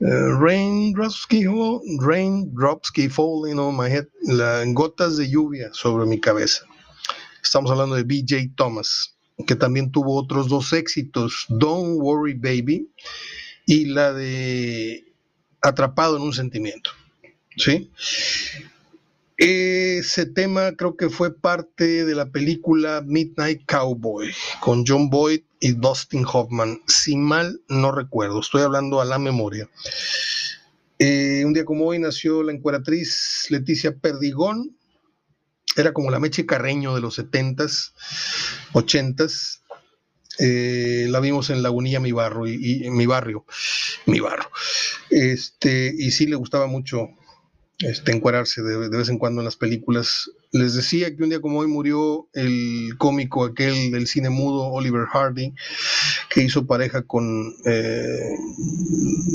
uh, 0.00 0.38
Raindrops, 0.38 1.26
Keep 1.26 3.10
Falling 3.10 3.58
on 3.58 3.76
My 3.76 3.90
Head, 3.90 4.06
la, 4.22 4.62
gotas 4.66 5.16
de 5.16 5.28
lluvia 5.28 5.70
sobre 5.72 6.06
mi 6.06 6.20
cabeza. 6.20 6.64
Estamos 7.42 7.70
hablando 7.70 7.96
de 7.96 8.04
BJ 8.04 8.52
Thomas, 8.54 9.16
que 9.46 9.56
también 9.56 9.90
tuvo 9.90 10.16
otros 10.16 10.48
dos 10.48 10.72
éxitos, 10.72 11.46
Don't 11.48 11.98
Worry 12.00 12.34
Baby 12.34 12.88
y 13.66 13.86
la 13.86 14.12
de 14.12 15.04
Atrapado 15.62 16.16
en 16.16 16.22
un 16.22 16.32
sentimiento. 16.32 16.90
¿Sí? 17.56 17.90
Ese 19.36 20.26
tema 20.26 20.72
creo 20.76 20.96
que 20.96 21.10
fue 21.10 21.34
parte 21.34 22.04
de 22.04 22.14
la 22.14 22.30
película 22.30 23.02
Midnight 23.04 23.62
Cowboy 23.66 24.30
con 24.60 24.84
John 24.86 25.10
Boyd 25.10 25.40
y 25.58 25.72
Dustin 25.72 26.24
Hoffman. 26.24 26.80
Si 26.86 27.16
mal 27.16 27.60
no 27.68 27.90
recuerdo, 27.90 28.40
estoy 28.40 28.62
hablando 28.62 29.00
a 29.00 29.04
la 29.04 29.18
memoria. 29.18 29.68
Eh, 31.00 31.42
un 31.44 31.52
día 31.52 31.64
como 31.64 31.86
hoy 31.86 31.98
nació 31.98 32.44
la 32.44 32.52
encueratriz 32.52 33.46
Leticia 33.50 33.96
Perdigón. 33.96 34.76
Era 35.76 35.92
como 35.92 36.12
la 36.12 36.20
Meche 36.20 36.46
Carreño 36.46 36.94
de 36.94 37.00
los 37.00 37.18
70s, 37.18 37.92
80s. 38.72 39.62
Eh, 40.38 41.06
la 41.08 41.18
vimos 41.18 41.50
en 41.50 41.62
Lagunilla, 41.62 41.98
mi 41.98 42.12
barrio, 42.12 42.46
y, 42.46 42.86
en 42.86 42.96
mi 42.96 43.06
barrio, 43.06 43.44
mi 44.06 44.20
barrio. 44.20 44.48
Este, 45.10 45.92
y 45.96 46.12
sí 46.12 46.26
le 46.26 46.36
gustaba 46.36 46.68
mucho 46.68 47.08
este, 47.78 48.12
encuadrarse 48.12 48.62
de, 48.62 48.88
vez 48.88 49.08
en 49.08 49.18
cuando 49.18 49.40
en 49.40 49.46
las 49.46 49.56
películas. 49.56 50.30
les 50.52 50.74
decía 50.74 51.14
que 51.14 51.22
un 51.22 51.30
día 51.30 51.40
como 51.40 51.60
hoy 51.60 51.66
murió 51.66 52.28
el 52.32 52.94
cómico 52.98 53.44
aquel 53.44 53.90
del 53.90 54.06
cine 54.06 54.30
mudo, 54.30 54.68
Oliver 54.68 55.06
Hardy, 55.06 55.54
que 56.30 56.42
hizo 56.42 56.66
pareja 56.66 57.02
con 57.02 57.54
eh, 57.64 58.36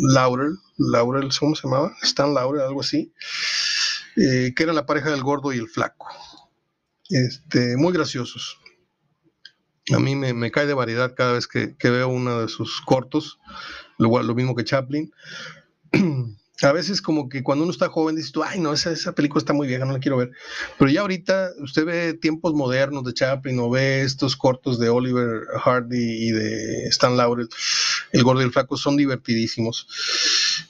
Laurel, 0.03 0.57
Laurel, 0.77 1.29
¿cómo 1.37 1.55
se 1.55 1.67
llamaba? 1.67 1.95
Stan 2.01 2.33
Laurel, 2.33 2.63
algo 2.63 2.81
así, 2.81 3.13
eh, 4.15 4.53
que 4.55 4.63
era 4.63 4.73
la 4.73 4.85
pareja 4.85 5.11
del 5.11 5.23
gordo 5.23 5.51
y 5.51 5.57
el 5.57 5.67
flaco. 5.67 6.07
Este, 7.09 7.75
muy 7.75 7.91
graciosos. 7.91 8.59
A 9.91 9.99
mí 9.99 10.15
me, 10.15 10.51
cae 10.51 10.67
de 10.67 10.75
variedad 10.75 11.15
cada 11.15 11.33
vez 11.33 11.47
que, 11.47 11.75
veo 11.81 12.07
uno 12.07 12.41
de 12.41 12.47
sus 12.47 12.79
cortos, 12.81 13.39
lo 13.97 14.35
mismo 14.35 14.55
que 14.55 14.63
Chaplin. 14.63 15.11
a 16.61 16.71
veces 16.71 17.01
como 17.01 17.29
que 17.29 17.43
cuando 17.43 17.63
uno 17.63 17.71
está 17.71 17.87
joven 17.87 18.15
dices 18.15 18.31
tú, 18.31 18.43
ay 18.43 18.59
no, 18.59 18.73
esa, 18.73 18.91
esa 18.91 19.13
película 19.13 19.39
está 19.39 19.53
muy 19.53 19.67
vieja, 19.67 19.85
no 19.85 19.93
la 19.93 19.99
quiero 19.99 20.17
ver. 20.17 20.31
Pero 20.77 20.91
ya 20.91 21.01
ahorita 21.01 21.51
usted 21.59 21.85
ve 21.85 22.13
tiempos 22.13 22.53
modernos 22.53 23.03
de 23.03 23.13
Chaplin 23.13 23.59
o 23.59 23.69
ve 23.69 24.01
estos 24.01 24.35
cortos 24.35 24.79
de 24.79 24.89
Oliver 24.89 25.43
Hardy 25.63 26.27
y 26.27 26.31
de 26.31 26.87
Stan 26.87 27.15
Laurel, 27.15 27.49
El 28.11 28.23
Gordo 28.23 28.41
y 28.41 28.45
el 28.45 28.51
Flaco, 28.51 28.77
son 28.77 28.97
divertidísimos. 28.97 29.87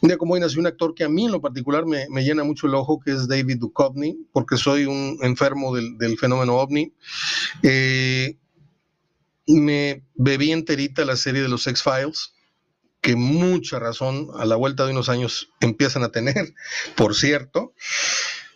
Un 0.01 0.09
día 0.09 0.17
como 0.17 0.33
hoy 0.33 0.39
nació 0.39 0.59
un 0.59 0.67
actor 0.67 0.93
que 0.93 1.03
a 1.03 1.09
mí 1.09 1.25
en 1.25 1.31
lo 1.31 1.41
particular 1.41 1.85
me, 1.85 2.05
llena 2.23 2.43
mucho 2.43 2.67
el 2.67 2.75
ojo, 2.75 2.99
que 2.99 3.11
es 3.11 3.27
David 3.27 3.57
Duchovny, 3.57 4.27
porque 4.31 4.57
soy 4.57 4.85
un 4.85 5.17
enfermo 5.21 5.75
del, 5.75 6.17
fenómeno 6.17 6.55
ovni. 6.57 6.93
Eh, 7.63 8.37
me 9.47 10.03
bebí 10.13 10.51
enterita 10.51 11.03
la 11.05 11.15
serie 11.15 11.41
de 11.41 11.49
los 11.49 11.65
X-Files 11.65 12.33
que 13.01 13.15
mucha 13.15 13.79
razón 13.79 14.27
a 14.37 14.45
la 14.45 14.55
vuelta 14.55 14.85
de 14.85 14.91
unos 14.91 15.09
años 15.09 15.49
empiezan 15.61 16.03
a 16.03 16.11
tener, 16.11 16.53
por 16.95 17.15
cierto. 17.15 17.73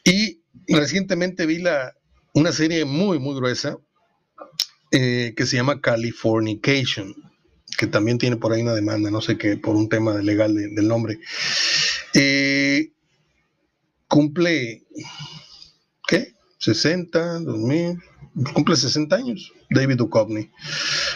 Y 0.03 0.41
recientemente 0.67 1.45
vi 1.45 1.59
la, 1.59 1.93
una 2.33 2.51
serie 2.51 2.85
muy, 2.85 3.19
muy 3.19 3.35
gruesa 3.35 3.77
eh, 4.91 5.33
que 5.35 5.45
se 5.45 5.55
llama 5.55 5.81
Californication, 5.81 7.15
que 7.77 7.87
también 7.87 8.17
tiene 8.17 8.37
por 8.37 8.53
ahí 8.53 8.61
una 8.61 8.75
demanda, 8.75 9.09
no 9.09 9.21
sé 9.21 9.37
qué, 9.37 9.57
por 9.57 9.75
un 9.75 9.89
tema 9.89 10.15
legal 10.15 10.53
del 10.53 10.87
nombre. 10.87 11.19
Eh, 12.13 12.91
cumple, 14.07 14.83
¿qué? 16.07 16.33
60, 16.59 17.39
2000, 17.39 17.97
cumple 18.53 18.75
60 18.75 19.15
años, 19.15 19.51
David 19.69 19.95
Duchovny. 19.95 20.51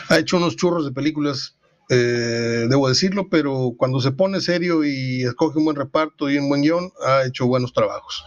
Ha 0.10 0.20
hecho 0.20 0.38
unos 0.38 0.56
churros 0.56 0.86
de 0.86 0.92
películas 0.92 1.57
eh, 1.90 2.68
debo 2.70 2.90
decirlo, 2.90 3.30
pero 3.30 3.74
cuando 3.78 4.00
se 4.02 4.12
pone 4.12 4.42
serio 4.42 4.84
y 4.84 5.24
escoge 5.24 5.60
un 5.60 5.66
buen 5.66 5.78
reparto 5.78 6.30
y 6.30 6.38
un 6.38 6.50
buen 6.50 6.62
guion, 6.62 6.92
ha 7.06 7.26
hecho 7.26 7.48
buenos 7.48 7.74
trabajos. 7.74 8.24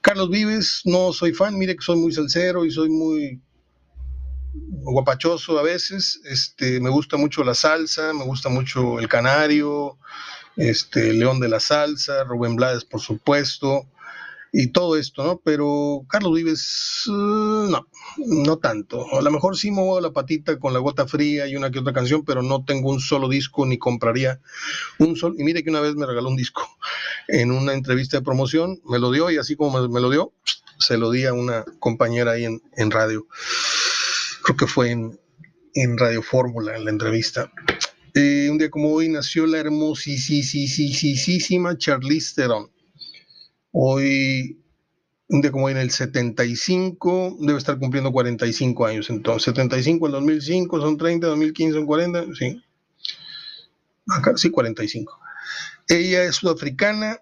Carlos 0.00 0.30
Vives, 0.30 0.82
no 0.84 1.12
soy 1.12 1.32
fan, 1.32 1.58
mire 1.58 1.74
que 1.74 1.82
soy 1.82 1.96
muy 1.96 2.12
salsero 2.12 2.64
y 2.64 2.70
soy 2.70 2.88
muy 2.88 3.40
guapachoso 4.54 5.58
a 5.58 5.62
veces. 5.62 6.20
Este, 6.24 6.80
me 6.80 6.90
gusta 6.90 7.16
mucho 7.16 7.42
la 7.42 7.54
salsa, 7.54 8.12
me 8.12 8.24
gusta 8.24 8.48
mucho 8.48 9.00
el 9.00 9.08
canario, 9.08 9.98
este, 10.56 11.12
León 11.12 11.40
de 11.40 11.48
la 11.48 11.60
Salsa, 11.60 12.24
Rubén 12.24 12.56
Blades, 12.56 12.84
por 12.84 13.00
supuesto 13.00 13.86
y 14.58 14.68
todo 14.68 14.96
esto, 14.96 15.22
¿no? 15.22 15.42
Pero 15.44 16.06
Carlos 16.08 16.32
Vives, 16.32 17.02
eh, 17.08 17.10
no, 17.10 17.86
no 18.16 18.56
tanto. 18.56 19.04
A 19.14 19.20
lo 19.20 19.30
mejor 19.30 19.54
sí 19.54 19.70
muevo 19.70 20.00
la 20.00 20.12
patita 20.12 20.58
con 20.58 20.72
la 20.72 20.78
gota 20.78 21.06
fría 21.06 21.46
y 21.46 21.56
una 21.56 21.70
que 21.70 21.80
otra 21.80 21.92
canción, 21.92 22.24
pero 22.24 22.40
no 22.40 22.64
tengo 22.64 22.88
un 22.88 23.00
solo 23.00 23.28
disco 23.28 23.66
ni 23.66 23.76
compraría 23.76 24.40
un 24.98 25.14
solo. 25.14 25.34
Y 25.36 25.44
mire 25.44 25.62
que 25.62 25.68
una 25.68 25.82
vez 25.82 25.94
me 25.94 26.06
regaló 26.06 26.30
un 26.30 26.36
disco 26.36 26.66
en 27.28 27.52
una 27.52 27.74
entrevista 27.74 28.16
de 28.16 28.22
promoción, 28.22 28.80
me 28.88 28.98
lo 28.98 29.10
dio 29.10 29.30
y 29.30 29.36
así 29.36 29.56
como 29.56 29.86
me, 29.88 30.00
lo 30.00 30.08
dio, 30.08 30.32
se 30.78 30.96
lo 30.96 31.10
di 31.10 31.26
a 31.26 31.34
una 31.34 31.66
compañera 31.78 32.32
ahí 32.32 32.46
en, 32.46 32.62
en 32.78 32.90
radio. 32.90 33.26
Creo 34.42 34.56
que 34.56 34.66
fue 34.66 34.90
en, 34.90 35.20
en 35.74 35.98
Radio 35.98 36.22
Fórmula, 36.22 36.74
en 36.78 36.86
la 36.86 36.92
entrevista. 36.92 37.52
Eh, 38.14 38.48
un 38.50 38.56
día 38.56 38.70
como 38.70 38.94
hoy 38.94 39.10
nació 39.10 39.44
la 39.46 39.58
hermosísima 39.58 40.16
Charlize 41.76 42.34
Theron 42.34 42.70
Hoy, 43.78 44.58
un 45.28 45.42
como 45.42 45.68
en 45.68 45.76
el 45.76 45.90
75, 45.90 47.36
debe 47.40 47.58
estar 47.58 47.78
cumpliendo 47.78 48.10
45 48.10 48.86
años. 48.86 49.10
Entonces, 49.10 49.44
75 49.54 50.06
en 50.06 50.12
2005 50.12 50.80
son 50.80 50.96
30, 50.96 51.26
2015 51.26 51.74
son 51.74 51.84
40, 51.84 52.24
sí. 52.38 52.62
Acá 54.08 54.32
sí, 54.36 54.48
45. 54.48 55.20
Ella 55.88 56.24
es 56.24 56.36
sudafricana, 56.36 57.18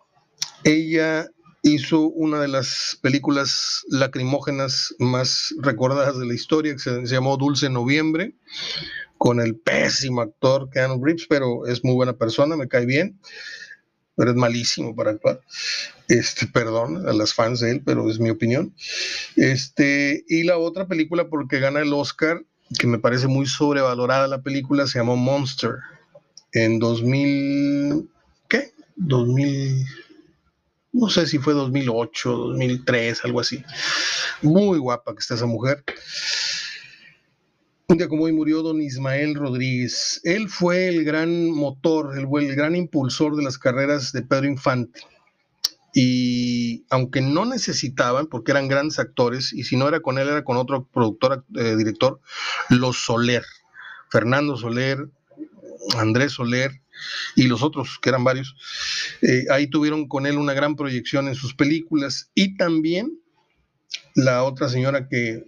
ella 0.62 1.28
hizo 1.64 2.02
una 2.02 2.40
de 2.40 2.46
las 2.46 3.00
películas 3.02 3.84
lacrimógenas 3.88 4.94
más 5.00 5.52
recordadas 5.58 6.16
de 6.20 6.26
la 6.26 6.34
historia, 6.34 6.72
que 6.74 6.78
se, 6.78 7.04
se 7.04 7.14
llamó 7.16 7.36
Dulce 7.36 7.68
Noviembre, 7.68 8.36
con 9.18 9.40
el 9.40 9.56
pésimo 9.56 10.20
actor 10.20 10.70
Keanu 10.70 11.04
Reeves, 11.04 11.26
pero 11.28 11.66
es 11.66 11.82
muy 11.82 11.94
buena 11.94 12.12
persona, 12.12 12.56
me 12.56 12.68
cae 12.68 12.86
bien 12.86 13.18
pero 14.16 14.31
es 14.31 14.37
malísimo 14.37 14.94
para 14.94 15.12
actuar. 15.12 15.40
Este, 16.09 16.46
perdón 16.46 17.09
a 17.09 17.12
las 17.12 17.35
fans 17.35 17.61
de 17.61 17.72
él, 17.72 17.83
pero 17.85 18.11
es 18.11 18.18
mi 18.18 18.31
opinión. 18.31 18.74
Este, 19.37 20.24
y 20.29 20.44
la 20.44 20.59
otra 20.59 20.87
película 20.87 21.29
porque 21.29 21.61
gana 21.61 21.81
el 21.81 21.92
Oscar, 21.92 22.44
que 22.79 22.87
me 22.87 22.98
parece 22.98 23.27
muy 23.27 23.46
sobrevalorada 23.46 24.29
la 24.29 24.42
película, 24.42 24.87
se 24.87 24.98
llamó 24.98 25.16
Monster. 25.16 25.77
En 26.53 26.79
2000, 26.79 28.09
¿qué? 28.48 28.72
2000, 28.96 29.85
no 30.92 31.09
sé 31.09 31.27
si 31.27 31.38
fue 31.38 31.53
2008, 31.53 32.31
2003, 32.31 33.24
algo 33.24 33.40
así. 33.40 33.64
Muy 34.42 34.79
guapa 34.79 35.12
que 35.12 35.18
está 35.18 35.35
esa 35.35 35.46
mujer. 35.46 35.85
Un 37.87 37.99
día 37.99 38.09
como 38.09 38.25
hoy 38.25 38.33
murió 38.33 38.62
don 38.62 38.81
Ismael 38.81 39.35
Rodríguez. 39.35 40.18
Él 40.25 40.49
fue 40.49 40.88
el 40.88 41.05
gran 41.05 41.51
motor, 41.51 42.16
el, 42.16 42.27
gran 42.57 42.75
impulsor 42.75 43.37
de 43.37 43.42
las 43.42 43.59
carreras 43.59 44.11
de 44.12 44.23
Pedro 44.23 44.47
Infante. 44.47 45.03
Y 45.92 46.87
aunque 46.88 47.20
no 47.20 47.44
necesitaban, 47.44 48.27
porque 48.29 48.53
eran 48.53 48.68
grandes 48.68 48.99
actores, 48.99 49.53
y 49.53 49.64
si 49.64 49.77
no 49.77 49.87
era 49.87 50.01
con 50.01 50.16
él, 50.16 50.29
era 50.29 50.44
con 50.44 50.57
otro 50.57 50.88
productor, 50.94 51.44
eh, 51.57 51.77
director, 51.77 52.20
los 52.70 53.05
Soler, 53.05 53.44
Fernando 54.11 54.57
Soler, 54.57 55.07
Andrés 55.99 56.33
Soler 56.33 56.81
y 57.37 57.49
los 57.49 57.62
otros, 57.62 57.99
que 58.01 58.09
eran 58.09 58.25
varios, 58.25 58.57
eh, 59.20 59.44
ahí 59.51 59.66
tuvieron 59.66 60.09
con 60.09 60.25
él 60.25 60.38
una 60.38 60.55
gran 60.55 60.75
proyección 60.75 61.29
en 61.29 61.35
sus 61.35 61.55
películas. 61.55 62.31
Y 62.35 62.57
también 62.57 63.20
la 64.14 64.42
otra 64.42 64.70
señora 64.70 65.07
que 65.07 65.44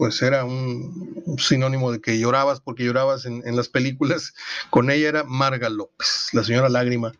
pues 0.00 0.22
era 0.22 0.46
un 0.46 1.36
sinónimo 1.38 1.92
de 1.92 2.00
que 2.00 2.18
llorabas 2.18 2.58
porque 2.58 2.84
llorabas 2.84 3.26
en, 3.26 3.54
las 3.54 3.68
películas. 3.68 4.32
Con 4.70 4.90
ella 4.90 5.10
era 5.10 5.24
Marga 5.24 5.68
López, 5.68 6.28
la 6.32 6.42
señora 6.42 6.70
Lágrima. 6.70 7.12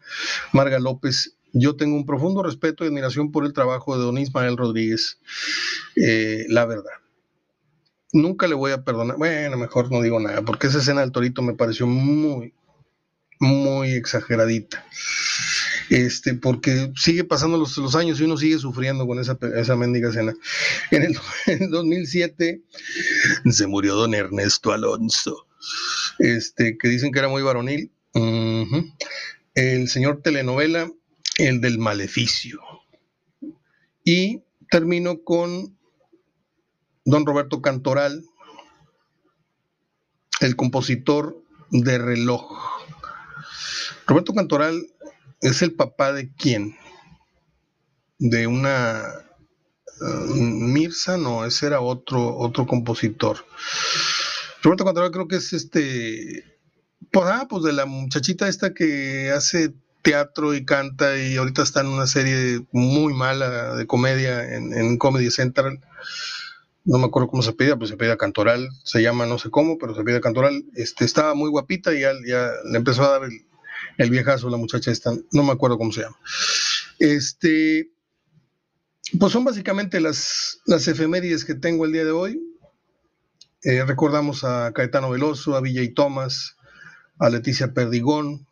Marga 0.53 0.79
López, 0.79 1.37
yo 1.53 1.77
tengo 1.77 1.95
un 1.95 2.07
profundo 2.07 2.43
respeto 2.43 2.83
y 2.83 2.87
admiración 2.87 3.33
por 3.33 3.45
el 3.45 3.53
trabajo 3.53 3.99
de 3.99 4.03
don 4.03 4.17
Ismael 4.17 4.57
Rodríguez, 4.57 5.19
eh, 5.95 6.47
la 6.49 6.65
verdad. 6.65 6.95
Nunca 8.15 8.47
le 8.47 8.55
voy 8.55 8.73
a 8.73 8.83
perdonar, 8.83 9.19
bueno, 9.19 9.59
mejor 9.59 9.93
no 9.93 10.01
digo 10.01 10.19
nada, 10.19 10.41
porque 10.41 10.69
esa 10.69 10.79
escena 10.79 11.03
del 11.03 11.13
torito 11.13 11.43
me 11.43 11.53
pareció 11.53 11.87
muy, 11.87 12.55
muy 13.41 13.91
exageradita 13.91 14.87
este, 15.91 16.35
porque 16.35 16.93
sigue 16.95 17.25
pasando 17.25 17.59
los, 17.59 17.77
los, 17.77 17.97
años 17.97 18.21
y 18.21 18.25
uno 18.25 18.37
sigue 18.37 18.59
sufriendo 18.59 19.07
con 19.09 19.19
esa, 19.19 19.37
esa 19.57 19.75
mendiga 19.75 20.09
escena. 20.09 20.33
En 20.93 21.03
el, 21.03 21.69
2007 21.71 22.63
se 23.51 23.67
murió 23.67 23.97
don 23.97 24.15
Ernesto 24.15 24.73
Alonso, 24.73 25.49
este, 26.21 26.79
que 26.79 26.89
dicen 26.89 27.11
que 27.13 27.19
era 27.19 27.29
muy 27.29 27.43
varonil. 27.43 27.91
El 29.55 29.89
señor 29.89 30.23
telenovela, 30.23 30.91
el 31.39 31.61
del 31.61 31.79
maleficio. 31.79 32.61
Y 34.05 34.43
termino 34.71 35.23
con 35.25 35.77
don 37.05 37.27
Roberto 37.27 37.61
Cantoral, 37.61 38.25
el 40.41 40.55
compositor 40.55 41.43
de 41.71 41.99
reloj. 41.99 42.49
Roberto 44.07 44.33
Cantoral 44.35 44.87
¿Es 45.41 45.63
el 45.63 45.73
papá 45.73 46.13
de 46.13 46.33
quién? 46.35 46.77
De 48.19 48.47
una 48.47 49.03
uh, 50.01 50.35
Mirza, 50.35 51.17
no, 51.17 51.47
ese 51.47 51.67
era 51.67 51.81
otro, 51.81 52.37
otro 52.37 52.67
compositor. 52.67 53.39
Roberto 54.63 54.85
Cantoral 54.85 55.11
creo 55.11 55.29
que 55.29 55.37
es 55.37 55.55
este, 55.55 56.45
pues, 57.11 57.27
ah, 57.27 57.47
pues 57.49 57.65
de 57.65 57.73
la 57.73 57.87
muchachita 57.87 58.49
esta 58.49 58.75
que 58.75 59.31
hace 59.31 59.73
teatro 60.03 60.55
y 60.55 60.65
canta 60.65 61.19
y 61.19 61.37
ahorita 61.37 61.63
está 61.63 61.81
en 61.81 61.89
una 61.89 62.07
serie 62.07 62.63
muy 62.73 63.15
mala 63.15 63.75
de 63.75 63.87
comedia 63.87 64.55
en, 64.55 64.99
Comedy 64.99 65.31
Central. 65.31 65.81
No 66.85 66.99
me 66.99 67.07
acuerdo 67.07 67.29
cómo 67.29 67.43
se 67.43 67.53
pide, 67.53 67.77
pues 67.77 67.91
se 67.91 67.97
pide 67.97 68.17
Cantoral, 68.17 68.69
se 68.85 69.03
llama 69.03 69.27
no 69.27 69.39
sé 69.39 69.51
cómo, 69.51 69.79
pero 69.79 69.95
se 69.95 70.03
pide 70.03 70.21
Cantoral. 70.21 70.65
Este, 70.75 71.05
estaba 71.05 71.35
muy 71.35 71.49
guapita 71.51 71.95
y 71.95 72.01
ya, 72.01 72.13
ya 72.27 72.51
le 72.71 72.79
empezó 72.79 73.05
a 73.05 73.11
dar 73.11 73.25
el, 73.25 73.45
el 74.01 74.09
viejazo, 74.09 74.49
la 74.49 74.57
muchacha 74.57 74.91
esta, 74.91 75.13
no 75.31 75.43
me 75.43 75.53
acuerdo 75.53 75.77
cómo 75.77 75.93
se 75.93 76.01
llama. 76.01 76.17
Este, 76.99 77.93
pues 79.19 79.31
son 79.31 79.45
básicamente 79.45 80.01
las, 80.01 80.63
las 80.65 80.89
efemérides 80.89 81.45
que 81.45 81.55
tengo 81.55 81.85
el 81.85 81.93
día 81.93 82.07
de 82.07 82.11
hoy. 82.11 82.41
Eh, 83.63 83.85
recordamos 83.85 84.43
a 84.43 84.73
Caetano 84.73 85.11
Veloso, 85.11 85.55
a 85.55 85.61
Villa 85.61 85.83
y 85.83 85.93
Thomas, 85.93 86.57
a 87.19 87.29
Leticia 87.29 87.75
Perdigón, 87.75 88.47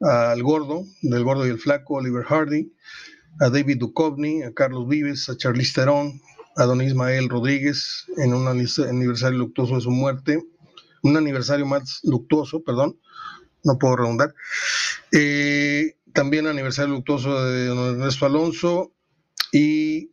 al 0.00 0.42
Gordo, 0.42 0.84
del 1.00 1.24
Gordo 1.24 1.46
y 1.46 1.50
el 1.50 1.58
Flaco, 1.58 1.94
Oliver 1.94 2.24
Hardy, 2.24 2.70
a 3.40 3.48
David 3.48 3.78
Duchovny, 3.78 4.42
a 4.42 4.52
Carlos 4.52 4.86
Vives, 4.86 5.30
a 5.30 5.38
Charlize 5.38 5.72
Theron, 5.72 6.20
a 6.56 6.64
don 6.64 6.82
Ismael 6.82 7.30
Rodríguez 7.30 8.04
en 8.18 8.34
un 8.34 8.46
aniversario 8.46 9.38
luctuoso 9.38 9.76
de 9.76 9.80
su 9.80 9.90
muerte, 9.90 10.44
un 11.02 11.16
aniversario 11.16 11.64
más 11.64 12.00
luctuoso, 12.02 12.62
perdón, 12.62 12.98
no 13.64 13.78
puedo 13.78 13.96
redundar. 13.96 14.34
Eh, 15.12 15.96
también 16.12 16.46
aniversario 16.46 16.94
luctuoso 16.94 17.44
de 17.44 17.66
don 17.66 18.00
Ernesto 18.00 18.26
Alonso 18.26 18.92
y 19.52 20.10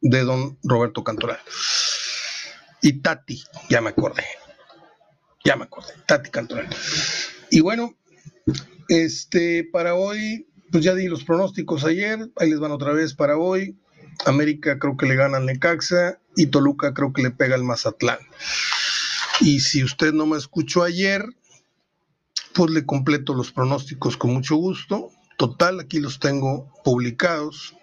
de 0.00 0.20
don 0.20 0.58
Roberto 0.62 1.04
Cantoral. 1.04 1.38
Y 2.82 3.02
Tati, 3.02 3.42
ya 3.68 3.80
me 3.80 3.90
acordé, 3.90 4.24
ya 5.44 5.56
me 5.56 5.64
acordé, 5.64 5.92
Tati 6.06 6.30
Cantoral. 6.30 6.68
Y 7.50 7.60
bueno, 7.60 7.94
este, 8.88 9.68
para 9.70 9.94
hoy, 9.94 10.48
pues 10.72 10.84
ya 10.84 10.94
di 10.94 11.08
los 11.08 11.24
pronósticos 11.24 11.84
ayer, 11.84 12.30
ahí 12.36 12.50
les 12.50 12.60
van 12.60 12.72
otra 12.72 12.92
vez 12.92 13.14
para 13.14 13.36
hoy. 13.36 13.76
América 14.26 14.78
creo 14.78 14.96
que 14.96 15.06
le 15.06 15.16
gana 15.16 15.38
al 15.38 15.46
Necaxa 15.46 16.18
y 16.36 16.46
Toluca 16.46 16.92
creo 16.94 17.12
que 17.12 17.22
le 17.22 17.30
pega 17.30 17.54
al 17.54 17.64
Mazatlán. 17.64 18.18
Y 19.40 19.60
si 19.60 19.82
usted 19.82 20.12
no 20.12 20.26
me 20.26 20.36
escuchó 20.36 20.82
ayer, 20.82 21.24
pues 22.54 22.70
le 22.70 22.86
completo 22.86 23.34
los 23.34 23.52
pronósticos 23.52 24.16
con 24.16 24.32
mucho 24.32 24.56
gusto. 24.56 25.10
Total, 25.36 25.80
aquí 25.80 26.00
los 26.00 26.18
tengo 26.18 26.72
publicados. 26.84 27.74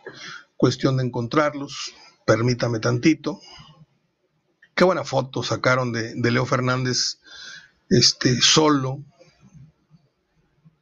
Cuestión 0.55 0.97
de 0.97 1.05
encontrarlos. 1.05 1.93
Permítame 2.25 2.79
tantito. 2.79 3.39
Qué 4.75 4.83
buena 4.83 5.03
foto 5.03 5.43
sacaron 5.43 5.91
de, 5.91 6.31
Leo 6.31 6.45
Fernández 6.45 7.19
este, 7.89 8.39
solo 8.41 9.03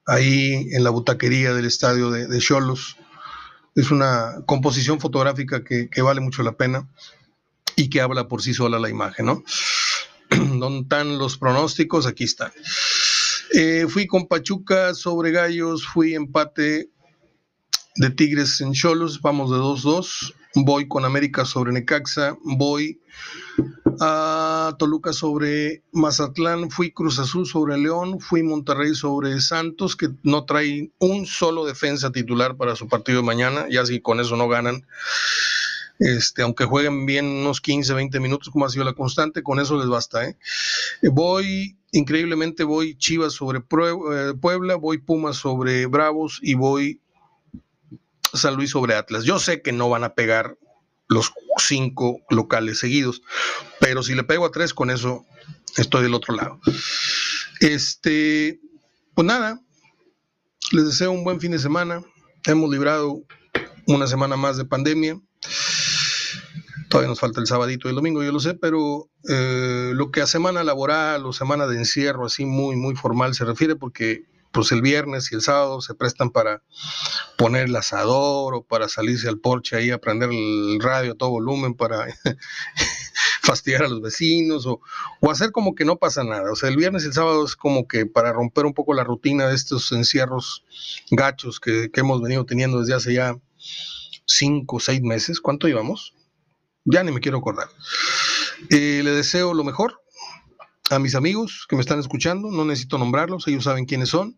ahí 0.08 0.70
en 0.72 0.84
la 0.84 0.90
butaquería 0.90 1.54
del 1.54 1.66
estadio 1.66 2.12
de 2.12 2.40
Cholos 2.40 2.98
es 3.76 3.92
una 3.92 4.44
composición 4.46 5.00
fotográfica 5.00 5.64
que, 5.64 6.02
vale 6.02 6.22
mucho 6.22 6.44
la 6.44 6.54
pena 6.54 6.88
y 7.76 7.90
que 7.90 8.00
habla 8.02 8.28
por 8.30 8.42
sí 8.42 8.54
sola 8.54 8.80
la 8.80 8.90
imagen, 8.90 9.26
¿no? 9.26 9.44
¿Dónde 10.30 10.84
están 10.84 11.18
los 11.18 11.38
pronósticos? 11.38 12.08
Aquí 12.08 12.24
están. 12.24 12.52
Eh, 13.54 13.86
fui 13.88 14.08
con 14.08 14.28
Pachuca 14.28 14.94
sobre 14.94 15.32
Gallos, 15.32 15.86
fui 15.86 16.16
empate 16.16 16.90
de 17.96 18.10
Tigres 18.10 18.60
en 18.62 18.74
Cholos, 18.74 19.22
vamos 19.22 19.52
de 19.52 19.58
2-2. 19.58 20.34
Voy 20.56 20.88
con 20.88 21.04
América 21.04 21.44
sobre 21.44 21.74
Necaxa, 21.74 22.38
voy 22.44 23.02
a 24.00 24.74
Toluca 24.80 25.12
sobre 25.12 25.84
Mazatlán, 25.92 26.72
fui 26.72 26.92
Cruz 26.92 27.20
Azul 27.20 27.46
sobre 27.46 27.78
León, 27.78 28.22
fui 28.22 28.42
Monterrey 28.42 28.96
sobre 28.96 29.40
Santos, 29.42 29.98
que 29.98 30.10
no 30.24 30.46
trae 30.46 30.92
un 31.00 31.26
solo 31.26 31.66
defensa 31.66 32.12
titular 32.12 32.56
para 32.56 32.78
su 32.78 32.88
partido 32.88 33.20
de 33.20 33.26
mañana, 33.26 33.68
ya 33.70 33.86
si 33.86 34.00
con 34.00 34.22
eso 34.22 34.38
no 34.38 34.48
ganan. 34.48 34.86
Este, 36.00 36.42
aunque 36.42 36.66
jueguen 36.66 37.06
bien 37.06 37.26
unos 37.26 37.62
15, 37.62 37.94
20 37.94 38.20
minutos, 38.20 38.50
como 38.50 38.66
ha 38.66 38.70
sido 38.70 38.84
la 38.84 38.94
constante, 38.94 39.44
con 39.44 39.60
eso 39.60 39.78
les 39.78 39.88
basta. 39.88 40.26
¿eh? 40.28 40.38
Voy, 41.04 41.78
increíblemente, 41.92 42.64
voy 42.64 42.98
Chivas 42.98 43.34
sobre 43.34 43.60
eh, 43.60 44.34
Puebla, 44.40 44.76
voy 44.76 44.98
Pumas 44.98 45.38
sobre 45.38 45.86
Bravos 45.86 46.40
y 46.42 46.56
voy 46.56 47.02
San 48.34 48.56
Luis 48.56 48.72
sobre 48.72 48.96
Atlas. 48.96 49.24
Yo 49.24 49.40
sé 49.40 49.62
que 49.62 49.72
no 49.72 49.90
van 49.90 50.04
a 50.04 50.14
pegar 50.16 50.58
los 51.08 51.32
cinco 51.58 52.20
locales 52.30 52.80
seguidos. 52.80 53.22
Pero 53.80 54.04
si 54.04 54.16
le 54.16 54.24
pego 54.24 54.46
a 54.46 54.52
tres, 54.52 54.74
con 54.74 54.90
eso 54.90 55.26
estoy 55.78 56.04
del 56.04 56.14
otro 56.14 56.36
lado. 56.36 56.60
Este, 57.60 58.60
pues 59.14 59.26
nada, 59.26 59.62
les 60.72 60.86
deseo 60.86 61.12
un 61.12 61.24
buen 61.24 61.40
fin 61.40 61.52
de 61.52 61.60
semana. 61.60 62.04
Hemos 62.46 62.70
librado 62.70 63.24
una 63.88 64.08
semana 64.08 64.36
más 64.36 64.58
de 64.58 64.66
pandemia. 64.66 65.20
Todavía 66.90 67.10
nos 67.10 67.20
falta 67.20 67.42
el 67.42 67.48
sabadito 67.48 67.88
y 67.88 67.90
el 67.90 67.96
domingo, 67.96 68.24
yo 68.24 68.32
lo 68.32 68.40
sé, 68.40 68.54
pero 68.54 69.10
eh, 69.28 69.92
lo 69.94 70.12
que 70.12 70.22
a 70.22 70.28
semana 70.28 70.64
laboral 70.64 71.26
o 71.26 71.34
semana 71.34 71.68
de 71.68 71.78
encierro, 71.78 72.26
así 72.26 72.46
muy, 72.46 72.76
muy 72.76 72.96
formal 72.96 73.34
se 73.34 73.46
refiere, 73.46 73.76
porque 73.76 74.24
pues 74.56 74.72
el 74.72 74.82
viernes 74.82 75.30
y 75.32 75.36
el 75.36 75.42
sábado 75.42 75.82
se 75.82 75.96
prestan 75.96 76.30
para 76.30 76.64
poner 77.38 77.66
el 77.66 77.76
asador 77.76 78.56
o 78.56 78.64
para 78.64 78.88
salirse 78.88 79.28
al 79.28 79.38
porche 79.38 79.76
ahí 79.76 79.92
a 79.92 79.98
prender 79.98 80.30
el 80.32 80.80
radio 80.80 81.12
a 81.12 81.16
todo 81.16 81.32
volumen 81.32 81.74
para 81.74 82.08
fastidiar 83.44 83.84
a 83.84 83.90
los 83.90 84.02
vecinos 84.02 84.66
o, 84.66 84.80
hacer 85.30 85.52
como 85.52 85.76
que 85.76 85.84
no 85.84 85.98
pasa 85.98 86.24
nada. 86.24 86.50
O 86.54 86.56
sea, 86.56 86.70
el 86.70 86.78
viernes 86.78 87.04
y 87.04 87.08
el 87.08 87.14
sábado 87.14 87.44
es 87.44 87.58
como 87.58 87.86
que 87.86 88.06
para 88.06 88.32
romper 88.32 88.66
un 88.66 88.74
poco 88.74 88.94
la 88.94 89.04
rutina 89.04 89.48
de 89.48 89.56
estos 89.56 89.92
encierros 89.92 90.64
gachos 91.12 91.60
que, 91.60 91.92
hemos 91.94 92.22
venido 92.22 92.46
teniendo 92.46 92.80
desde 92.80 92.94
hace 92.94 93.14
ya 93.14 93.38
cinco 94.26 94.78
o 94.78 94.80
seis 94.80 95.02
meses. 95.02 95.42
¿Cuánto 95.42 95.68
llevamos? 95.68 96.15
Ya 96.86 97.04
ni 97.04 97.12
me 97.12 97.20
quiero 97.20 97.40
acordar. 97.40 97.68
Eh, 98.70 99.02
le 99.04 99.12
deseo 99.12 99.54
lo 99.54 99.64
mejor 99.64 100.02
a 100.92 101.00
mis 101.00 101.16
amigos 101.16 101.66
que 101.68 101.76
me 101.76 101.82
están 101.82 102.00
escuchando, 102.00 102.52
no 102.52 102.64
necesito 102.64 102.98
nombrarlos, 102.98 103.48
ellos 103.48 103.64
saben 103.64 103.86
quiénes 103.86 104.10
son 104.10 104.38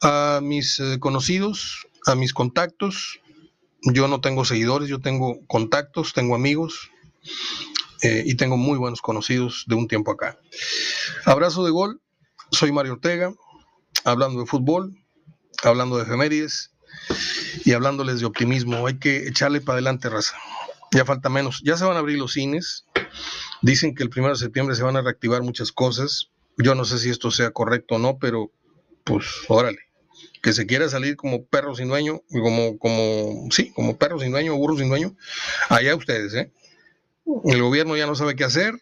a 0.00 0.40
mis 0.42 0.78
eh, 0.78 0.98
conocidos, 1.00 1.86
a 2.06 2.14
mis 2.14 2.32
contactos. 2.32 3.20
Yo 3.82 4.08
no 4.08 4.20
tengo 4.20 4.44
seguidores, 4.44 4.88
yo 4.88 5.00
tengo 5.00 5.44
contactos, 5.46 6.12
tengo 6.12 6.34
amigos 6.34 6.90
eh, 8.02 8.22
y 8.24 8.36
tengo 8.36 8.56
muy 8.56 8.78
buenos 8.78 9.00
conocidos 9.00 9.64
de 9.66 9.74
un 9.74 9.88
tiempo 9.88 10.12
acá. 10.12 10.38
Abrazo 11.24 11.64
de 11.64 11.70
gol, 11.70 12.00
soy 12.52 12.72
Mario 12.72 12.94
Ortega, 12.94 13.32
hablando 14.04 14.40
de 14.40 14.46
fútbol, 14.46 14.96
hablando 15.62 15.96
de 15.96 16.04
efemérides 16.04 16.72
y 17.64 17.72
hablándoles 17.72 18.20
de 18.20 18.26
optimismo. 18.26 18.86
Hay 18.86 18.98
que 18.98 19.28
echarle 19.28 19.60
para 19.60 19.74
adelante, 19.74 20.08
raza. 20.08 20.36
Ya 20.92 21.04
falta 21.04 21.28
menos. 21.28 21.62
Ya 21.64 21.76
se 21.76 21.84
van 21.84 21.96
a 21.96 22.00
abrir 22.00 22.18
los 22.18 22.32
cines. 22.32 22.86
Dicen 23.62 23.94
que 23.94 24.02
el 24.02 24.10
1 24.14 24.30
de 24.30 24.36
septiembre 24.36 24.76
se 24.76 24.82
van 24.82 24.96
a 24.96 25.02
reactivar 25.02 25.42
muchas 25.42 25.72
cosas. 25.72 26.30
Yo 26.58 26.74
no 26.74 26.84
sé 26.84 26.98
si 26.98 27.10
esto 27.10 27.30
sea 27.30 27.50
correcto 27.50 27.96
o 27.96 27.98
no, 27.98 28.18
pero 28.18 28.50
pues 29.06 29.24
órale, 29.48 29.78
que 30.42 30.52
se 30.52 30.66
quiera 30.66 30.88
salir 30.88 31.16
como 31.16 31.44
perro 31.44 31.76
sin 31.76 31.88
dueño, 31.88 32.22
como, 32.28 32.76
como, 32.78 33.48
sí, 33.50 33.72
como 33.72 33.96
perro 33.96 34.18
sin 34.18 34.32
dueño, 34.32 34.56
burro 34.56 34.76
sin 34.76 34.88
dueño, 34.88 35.16
allá 35.68 35.94
ustedes, 35.94 36.34
¿eh? 36.34 36.52
El 37.44 37.62
gobierno 37.62 37.96
ya 37.96 38.06
no 38.06 38.16
sabe 38.16 38.34
qué 38.34 38.42
hacer, 38.42 38.74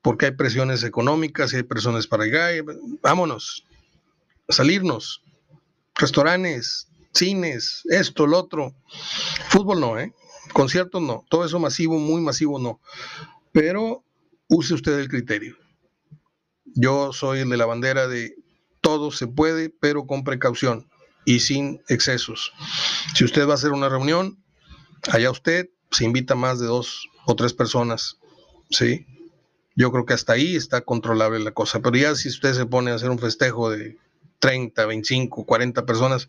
porque 0.00 0.26
hay 0.26 0.32
presiones 0.32 0.82
económicas 0.82 1.52
y 1.52 1.56
hay 1.56 1.62
presiones 1.62 2.06
para 2.06 2.24
allá, 2.24 2.48
vámonos, 3.02 3.66
salirnos, 4.48 5.22
restaurantes, 5.94 6.88
cines, 7.12 7.82
esto, 7.90 8.26
lo 8.26 8.38
otro, 8.38 8.74
fútbol 9.48 9.80
no, 9.80 9.98
¿eh? 9.98 10.14
Conciertos 10.52 11.00
no, 11.00 11.24
todo 11.28 11.44
eso 11.44 11.58
masivo, 11.58 11.98
muy 11.98 12.20
masivo 12.20 12.58
no, 12.58 12.80
pero 13.52 14.04
use 14.48 14.74
usted 14.74 14.98
el 14.98 15.08
criterio. 15.08 15.56
Yo 16.64 17.12
soy 17.12 17.40
el 17.40 17.50
de 17.50 17.56
la 17.56 17.66
bandera 17.66 18.08
de 18.08 18.34
todo 18.80 19.10
se 19.10 19.26
puede, 19.26 19.70
pero 19.70 20.06
con 20.06 20.24
precaución 20.24 20.88
y 21.24 21.40
sin 21.40 21.80
excesos. 21.88 22.52
Si 23.14 23.24
usted 23.24 23.46
va 23.46 23.52
a 23.52 23.54
hacer 23.54 23.72
una 23.72 23.88
reunión, 23.88 24.42
allá 25.10 25.30
usted 25.30 25.70
se 25.90 26.04
invita 26.04 26.34
más 26.34 26.58
de 26.58 26.66
dos 26.66 27.08
o 27.26 27.36
tres 27.36 27.52
personas, 27.52 28.18
¿sí? 28.70 29.06
Yo 29.74 29.90
creo 29.90 30.04
que 30.04 30.14
hasta 30.14 30.34
ahí 30.34 30.56
está 30.56 30.82
controlable 30.82 31.38
la 31.38 31.52
cosa, 31.52 31.80
pero 31.80 31.96
ya 31.96 32.14
si 32.14 32.28
usted 32.28 32.52
se 32.54 32.66
pone 32.66 32.90
a 32.90 32.94
hacer 32.94 33.10
un 33.10 33.18
festejo 33.18 33.70
de 33.70 33.96
30, 34.40 34.84
25, 34.84 35.44
40 35.44 35.86
personas, 35.86 36.28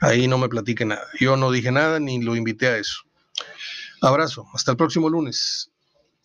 ahí 0.00 0.28
no 0.28 0.38
me 0.38 0.48
platique 0.48 0.84
nada. 0.84 1.06
Yo 1.18 1.36
no 1.36 1.50
dije 1.50 1.72
nada 1.72 1.98
ni 1.98 2.22
lo 2.22 2.36
invité 2.36 2.68
a 2.68 2.76
eso. 2.76 3.04
Abrazo, 4.00 4.46
hasta 4.52 4.72
el 4.72 4.76
próximo 4.76 5.08
lunes 5.08 5.70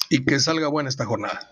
y 0.10 0.24
que 0.24 0.40
salga 0.40 0.68
buena 0.68 0.90
esta 0.90 1.06
jornada. 1.06 1.50